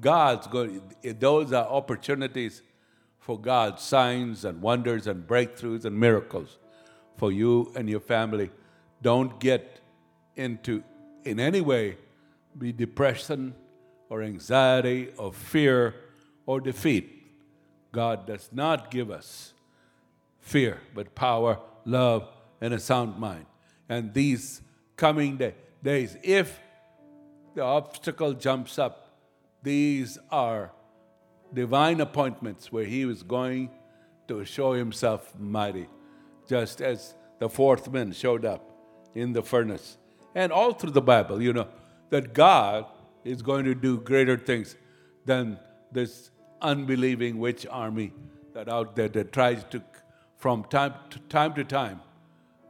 [0.00, 2.62] God's going, those are opportunities
[3.18, 6.58] for God's signs and wonders and breakthroughs and miracles
[7.16, 8.50] for you and your family.
[9.02, 9.80] Don't get
[10.36, 10.82] into,
[11.24, 11.98] in any way,
[12.58, 13.54] be depression
[14.08, 15.94] or anxiety or fear
[16.46, 17.16] or defeat.
[17.92, 19.52] God does not give us
[20.40, 22.28] fear, but power, love,
[22.60, 23.46] and a sound mind.
[23.88, 24.62] And these
[24.96, 26.58] coming day, days, if
[27.54, 29.09] the obstacle jumps up,
[29.62, 30.72] these are
[31.52, 33.70] divine appointments where He was going
[34.28, 35.88] to show Himself mighty,
[36.48, 38.70] just as the fourth man showed up
[39.14, 39.96] in the furnace.
[40.34, 41.68] And all through the Bible, you know,
[42.10, 42.86] that God
[43.24, 44.76] is going to do greater things
[45.24, 45.58] than
[45.92, 46.30] this
[46.62, 48.12] unbelieving witch army
[48.54, 49.82] that out there that tries to,
[50.36, 52.00] from time to time, to time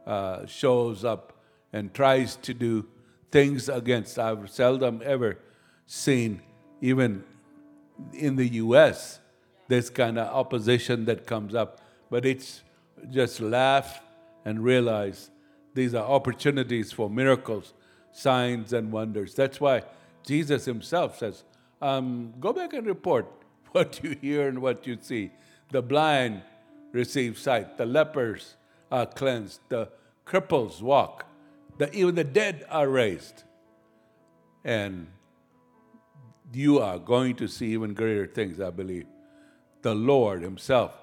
[0.05, 1.33] uh, shows up
[1.73, 2.85] and tries to do
[3.31, 4.19] things against.
[4.19, 5.37] I've seldom ever
[5.85, 6.41] seen,
[6.81, 7.23] even
[8.13, 9.19] in the U.S.,
[9.67, 11.79] this kind of opposition that comes up.
[12.09, 12.61] But it's
[13.09, 14.01] just laugh
[14.43, 15.29] and realize
[15.73, 17.73] these are opportunities for miracles,
[18.11, 19.33] signs, and wonders.
[19.33, 19.83] That's why
[20.25, 21.43] Jesus himself says,
[21.81, 23.31] um, Go back and report
[23.71, 25.31] what you hear and what you see.
[25.71, 26.41] The blind
[26.91, 28.55] receive sight, the lepers
[28.91, 29.89] are cleansed, the
[30.25, 31.25] cripples walk,
[31.77, 33.43] the, even the dead are raised.
[34.65, 35.07] And
[36.53, 39.05] you are going to see even greater things, I believe.
[39.81, 40.93] The Lord Himself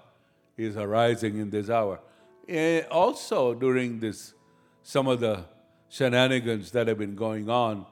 [0.56, 2.00] is arising in this hour.
[2.48, 4.34] And also, during this,
[4.82, 5.44] some of the
[5.88, 7.86] shenanigans that have been going on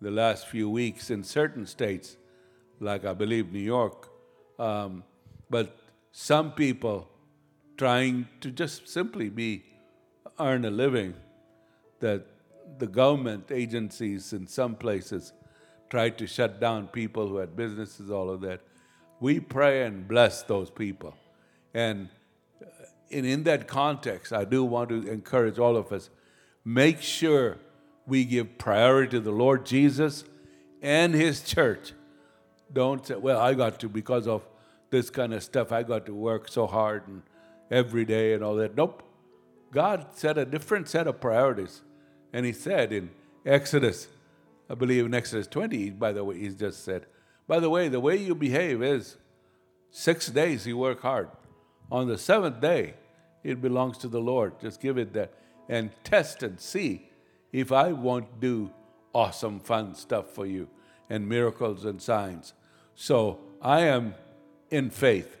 [0.00, 2.16] the last few weeks in certain states,
[2.80, 4.08] like I believe New York,
[4.58, 5.04] um,
[5.50, 5.76] but
[6.12, 7.08] some people
[7.76, 9.64] trying to just simply be
[10.38, 11.14] earn a living
[12.00, 12.26] that
[12.78, 15.32] the government agencies in some places
[15.90, 18.60] tried to shut down people who had businesses all of that
[19.20, 21.14] we pray and bless those people
[21.74, 22.08] and
[22.62, 22.66] uh,
[23.10, 26.10] in, in that context i do want to encourage all of us
[26.64, 27.58] make sure
[28.06, 30.24] we give priority to the lord jesus
[30.82, 31.92] and his church
[32.72, 34.42] don't say, well, I got to, because of
[34.90, 37.22] this kind of stuff, I got to work so hard and
[37.70, 38.76] every day and all that.
[38.76, 39.02] Nope.
[39.72, 41.82] God set a different set of priorities.
[42.32, 43.10] And He said in
[43.44, 44.08] Exodus,
[44.70, 47.06] I believe in Exodus 20, by the way, he just said,
[47.46, 49.16] by the way, the way you behave is
[49.90, 51.28] six days you work hard.
[51.90, 52.94] On the seventh day,
[53.42, 54.60] it belongs to the Lord.
[54.60, 55.32] Just give it that
[55.68, 57.08] and test and see
[57.52, 58.70] if I won't do
[59.14, 60.68] awesome, fun stuff for you
[61.08, 62.52] and miracles and signs.
[62.94, 64.14] So I am
[64.70, 65.36] in faith.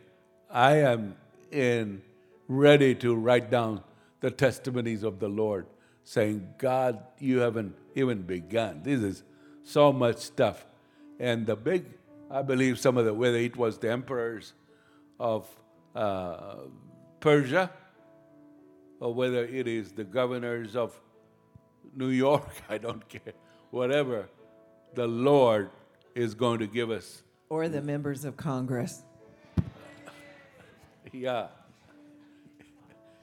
[0.50, 1.16] I am
[1.50, 2.02] in
[2.46, 3.82] ready to write down
[4.20, 5.66] the testimonies of the Lord,
[6.08, 8.80] saying, God, you haven't even begun.
[8.82, 9.22] This is
[9.62, 10.64] so much stuff.
[11.20, 11.84] And the big,
[12.30, 14.54] I believe some of the, whether it was the emperors
[15.20, 15.46] of
[15.94, 16.60] uh,
[17.20, 17.70] Persia
[19.00, 20.98] or whether it is the governors of
[21.94, 23.34] New York, I don't care,
[23.70, 24.30] whatever,
[24.94, 25.68] the Lord
[26.14, 29.02] is going to give us or the members of Congress.
[31.12, 31.48] Yeah.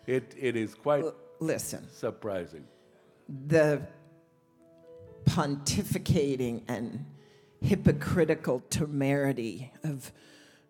[0.05, 2.65] It, it is quite L- listen, surprising.
[3.27, 3.81] The
[5.25, 7.05] pontificating and
[7.61, 10.11] hypocritical temerity of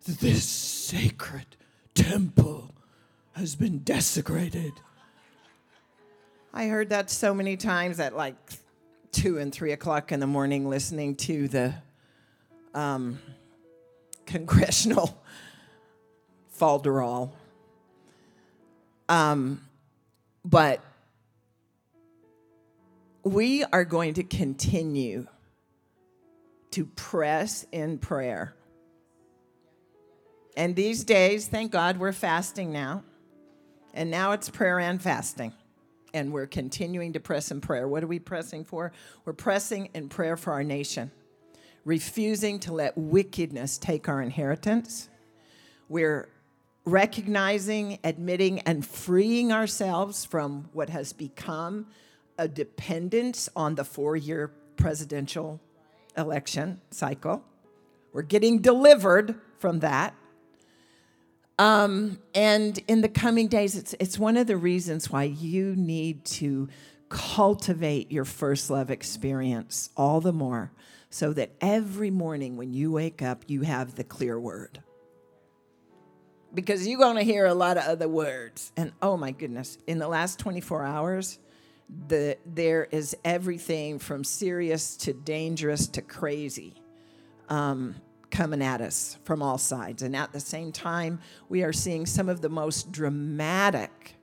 [0.04, 1.56] this sacred
[1.94, 2.74] temple
[3.32, 4.72] has been desecrated.
[6.54, 8.36] I heard that so many times at like
[9.12, 11.74] two and three o'clock in the morning, listening to the
[12.74, 13.18] um,
[14.24, 15.22] congressional
[16.58, 17.32] falderall.
[19.08, 19.60] Um,
[20.44, 20.80] but
[23.26, 25.26] we are going to continue
[26.70, 28.54] to press in prayer.
[30.56, 33.02] And these days, thank God, we're fasting now.
[33.94, 35.52] And now it's prayer and fasting.
[36.14, 37.88] And we're continuing to press in prayer.
[37.88, 38.92] What are we pressing for?
[39.24, 41.10] We're pressing in prayer for our nation,
[41.84, 45.08] refusing to let wickedness take our inheritance.
[45.88, 46.28] We're
[46.84, 51.88] recognizing, admitting, and freeing ourselves from what has become
[52.38, 55.60] a dependence on the four year presidential
[56.16, 57.44] election cycle.
[58.12, 60.14] We're getting delivered from that.
[61.58, 66.24] Um, and in the coming days, it's, it's one of the reasons why you need
[66.26, 66.68] to
[67.08, 70.72] cultivate your first love experience all the more
[71.08, 74.82] so that every morning when you wake up, you have the clear word.
[76.52, 78.72] Because you're going to hear a lot of other words.
[78.76, 81.38] And oh my goodness, in the last 24 hours,
[82.08, 86.74] the, there is everything from serious to dangerous to crazy.
[87.48, 87.96] Um,
[88.30, 90.02] coming at us from all sides.
[90.02, 94.16] And at the same time, we are seeing some of the most dramatic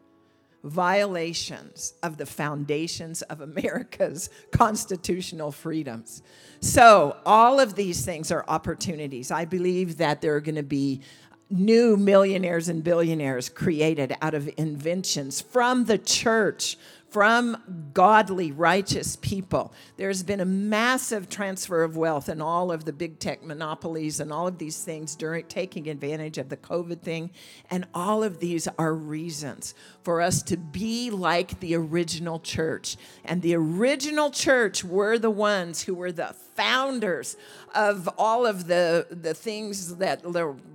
[0.64, 6.22] violations of the foundations of America's constitutional freedoms.
[6.62, 9.32] So, all of these things are opportunities.
[9.32, 11.02] I believe that there are going to be
[11.50, 16.78] new millionaires and billionaires created out of inventions from the church,
[17.14, 19.72] from godly, righteous people.
[19.98, 24.34] There's been a massive transfer of wealth in all of the big tech monopolies and
[24.34, 27.30] all of these things during taking advantage of the COVID thing.
[27.70, 32.98] And all of these are reasons for us to be like the original church.
[33.24, 37.38] And the original church were the ones who were the founders
[37.76, 40.26] of all of the, the things that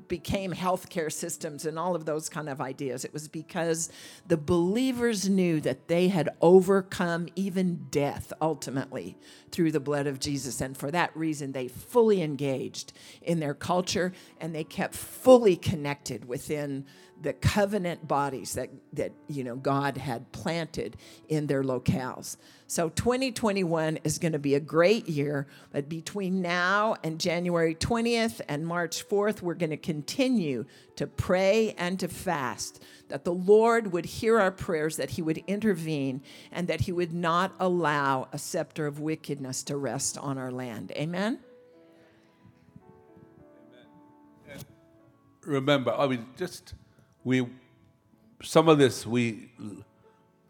[0.09, 3.05] became healthcare systems and all of those kind of ideas.
[3.05, 3.91] It was because
[4.27, 9.17] the believers knew that they had overcome even death ultimately
[9.51, 10.61] through the blood of Jesus.
[10.61, 12.93] And for that reason, they fully engaged
[13.23, 16.87] in their culture and they kept fully connected within
[17.21, 20.97] the covenant bodies that, that you know God had planted
[21.29, 22.37] in their locales.
[22.67, 28.41] So 2021 is going to be a great year, but between now and January 20th
[28.47, 30.67] and March 4th, we're going to continue
[30.97, 35.39] to pray and to fast that the Lord would hear our prayers, that He would
[35.47, 40.51] intervene, and that He would not allow a scepter of wickedness to rest on our
[40.51, 40.93] land.
[40.93, 41.39] Amen.
[45.49, 46.75] Remember, I mean, just
[47.29, 47.47] we,
[48.43, 49.51] some of this we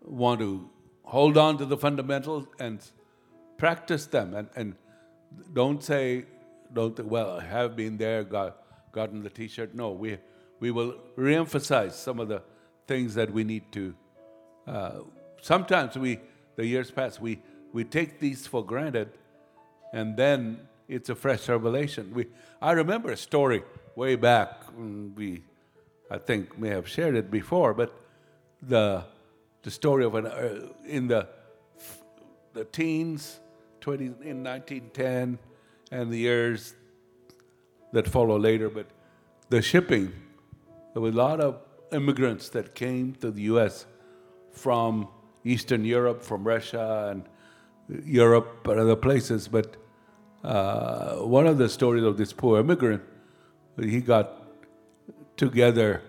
[0.05, 0.71] want to
[1.03, 2.79] hold on to the fundamentals and
[3.57, 4.77] practice them and, and
[5.53, 6.25] don't say,
[6.73, 8.63] don't, well, I have been there, got,
[8.93, 9.75] gotten the t shirt.
[9.75, 10.19] No, we,
[10.61, 12.43] we will reemphasize some of the
[12.87, 13.95] things that we need to.
[14.65, 15.01] Uh,
[15.43, 16.21] sometimes we,
[16.55, 19.09] the years pass, we, we take these for granted
[19.93, 22.13] and then it's a fresh revelation.
[22.15, 22.27] We,
[22.63, 23.65] I remember a story
[23.97, 25.43] way back when we
[26.11, 27.95] I think may have shared it before, but
[28.63, 29.05] the
[29.63, 31.29] the story of an uh, in the
[32.55, 33.41] the teens,
[33.81, 35.39] 20 in 1910,
[35.93, 36.75] and the years
[37.93, 38.69] that follow later.
[38.69, 38.87] But
[39.49, 40.13] the shipping,
[40.93, 41.61] there were a lot of
[41.93, 43.87] immigrants that came to the U.S.
[44.51, 45.09] from
[45.45, 47.25] Eastern Europe, from Russia, and
[48.05, 49.49] Europe and other places.
[49.49, 49.77] But
[50.45, 53.03] uh, one of the stories of this poor immigrant,
[53.81, 54.38] he got
[55.39, 56.03] together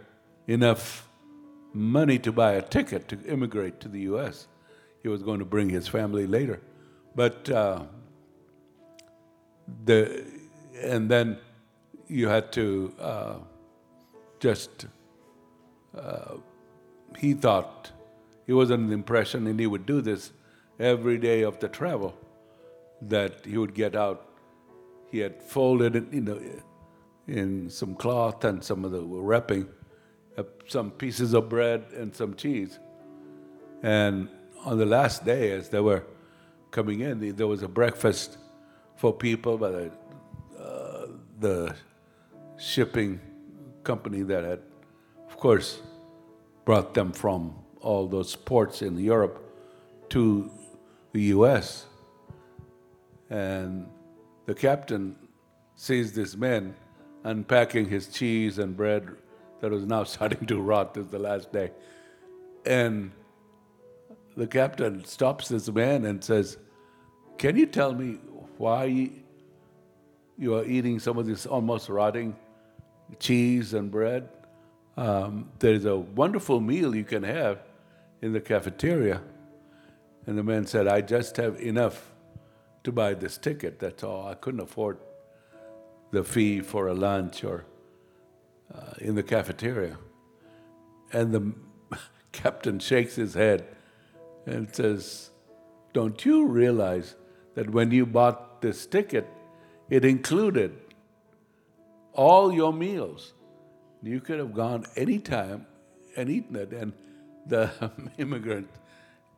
[0.47, 1.07] enough
[1.73, 4.47] money to buy a ticket to immigrate to the U.S.
[5.03, 6.59] He was going to bring his family later,
[7.15, 7.83] but uh,
[9.85, 10.25] the
[10.81, 11.37] and then
[12.07, 13.35] you had to uh,
[14.39, 14.87] just.
[15.97, 16.35] Uh,
[17.17, 17.91] he thought
[18.45, 20.31] he was under the impression, and he would do this
[20.79, 22.15] every day of the travel,
[23.01, 24.25] that he would get out.
[25.11, 26.39] He had folded it, you know,
[27.29, 29.67] in some cloth and some of the wrapping,
[30.37, 32.79] uh, some pieces of bread and some cheese.
[33.83, 34.29] And
[34.65, 36.03] on the last day, as they were
[36.71, 38.37] coming in, there was a breakfast
[38.95, 39.91] for people by the,
[40.59, 41.07] uh,
[41.39, 41.75] the
[42.57, 43.19] shipping
[43.83, 44.59] company that had,
[45.29, 45.81] of course,
[46.65, 49.41] brought them from all those ports in Europe
[50.09, 50.51] to
[51.13, 51.85] the US.
[53.29, 53.87] And
[54.45, 55.15] the captain
[55.75, 56.75] sees this man
[57.23, 59.09] unpacking his cheese and bread
[59.61, 60.93] that was now starting to rot.
[60.93, 61.71] This is the last day.
[62.65, 63.11] And
[64.35, 66.57] the captain stops this man and says,
[67.37, 68.19] Can you tell me
[68.57, 69.11] why
[70.37, 72.35] you are eating some of this almost rotting
[73.19, 74.29] cheese and bread?
[74.97, 77.59] Um, there's a wonderful meal you can have
[78.21, 79.21] in the cafeteria.
[80.27, 82.11] And the man said, I just have enough
[82.83, 84.27] to buy this ticket, that's all.
[84.27, 84.97] I couldn't afford
[86.11, 87.65] the fee for a lunch or
[88.73, 89.97] uh, in the cafeteria.
[91.11, 91.97] And the
[92.31, 93.67] captain shakes his head
[94.45, 95.29] and says,
[95.93, 97.15] Don't you realize
[97.55, 99.27] that when you bought this ticket,
[99.89, 100.77] it included
[102.13, 103.33] all your meals?
[104.01, 105.65] You could have gone anytime
[106.15, 106.71] and eaten it.
[106.71, 106.93] And
[107.45, 108.69] the immigrant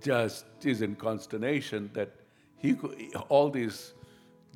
[0.01, 2.11] just is in consternation that
[2.57, 2.95] he could,
[3.29, 3.93] all these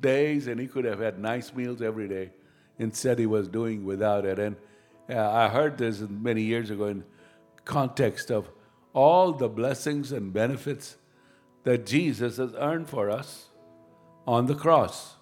[0.00, 2.30] days and he could have had nice meals every day.
[2.78, 4.38] Instead, he was doing without it.
[4.38, 4.56] And
[5.08, 7.04] uh, I heard this many years ago in
[7.64, 8.48] context of
[8.92, 10.96] all the blessings and benefits
[11.64, 13.46] that Jesus has earned for us
[14.26, 15.16] on the cross.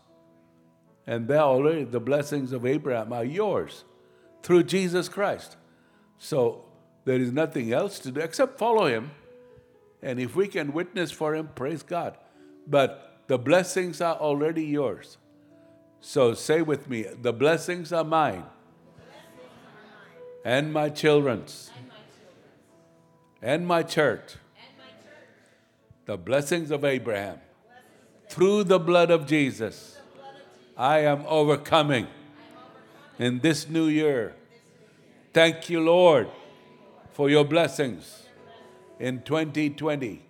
[1.07, 3.85] And they already the blessings of Abraham are yours
[4.43, 5.57] through Jesus Christ.
[6.19, 6.65] So
[7.05, 9.11] there is nothing else to do except follow him.
[10.03, 12.17] And if we can witness for him, praise God.
[12.67, 15.19] But the blessings are already yours.
[16.01, 18.45] So say with me, the blessings are mine,
[20.45, 21.71] and my children's,
[23.41, 24.35] and my church.
[26.05, 27.39] The blessings of Abraham.
[28.29, 29.99] Through the blood of Jesus,
[30.77, 32.09] I am overcoming
[33.19, 34.35] in this new year.
[35.33, 36.29] Thank you, Lord,
[37.13, 38.25] for your blessings
[38.99, 40.23] in 2020.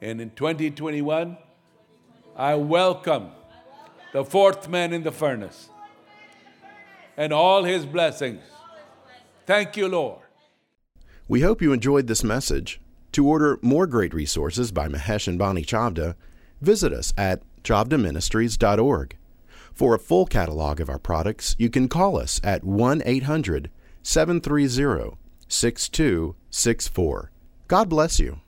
[0.00, 1.36] And in 2021,
[2.38, 3.30] I welcome
[4.12, 5.70] the fourth man in the furnace
[7.16, 8.42] and all his blessings.
[9.44, 10.20] Thank you, Lord.
[11.26, 12.80] We hope you enjoyed this message.
[13.12, 16.14] To order more great resources by Mahesh and Bonnie Chavda,
[16.60, 19.16] visit us at chavdaministries.org.
[19.74, 23.68] For a full catalog of our products, you can call us at 1 800
[24.04, 25.16] 730
[25.48, 27.32] 6264.
[27.66, 28.40] God bless you.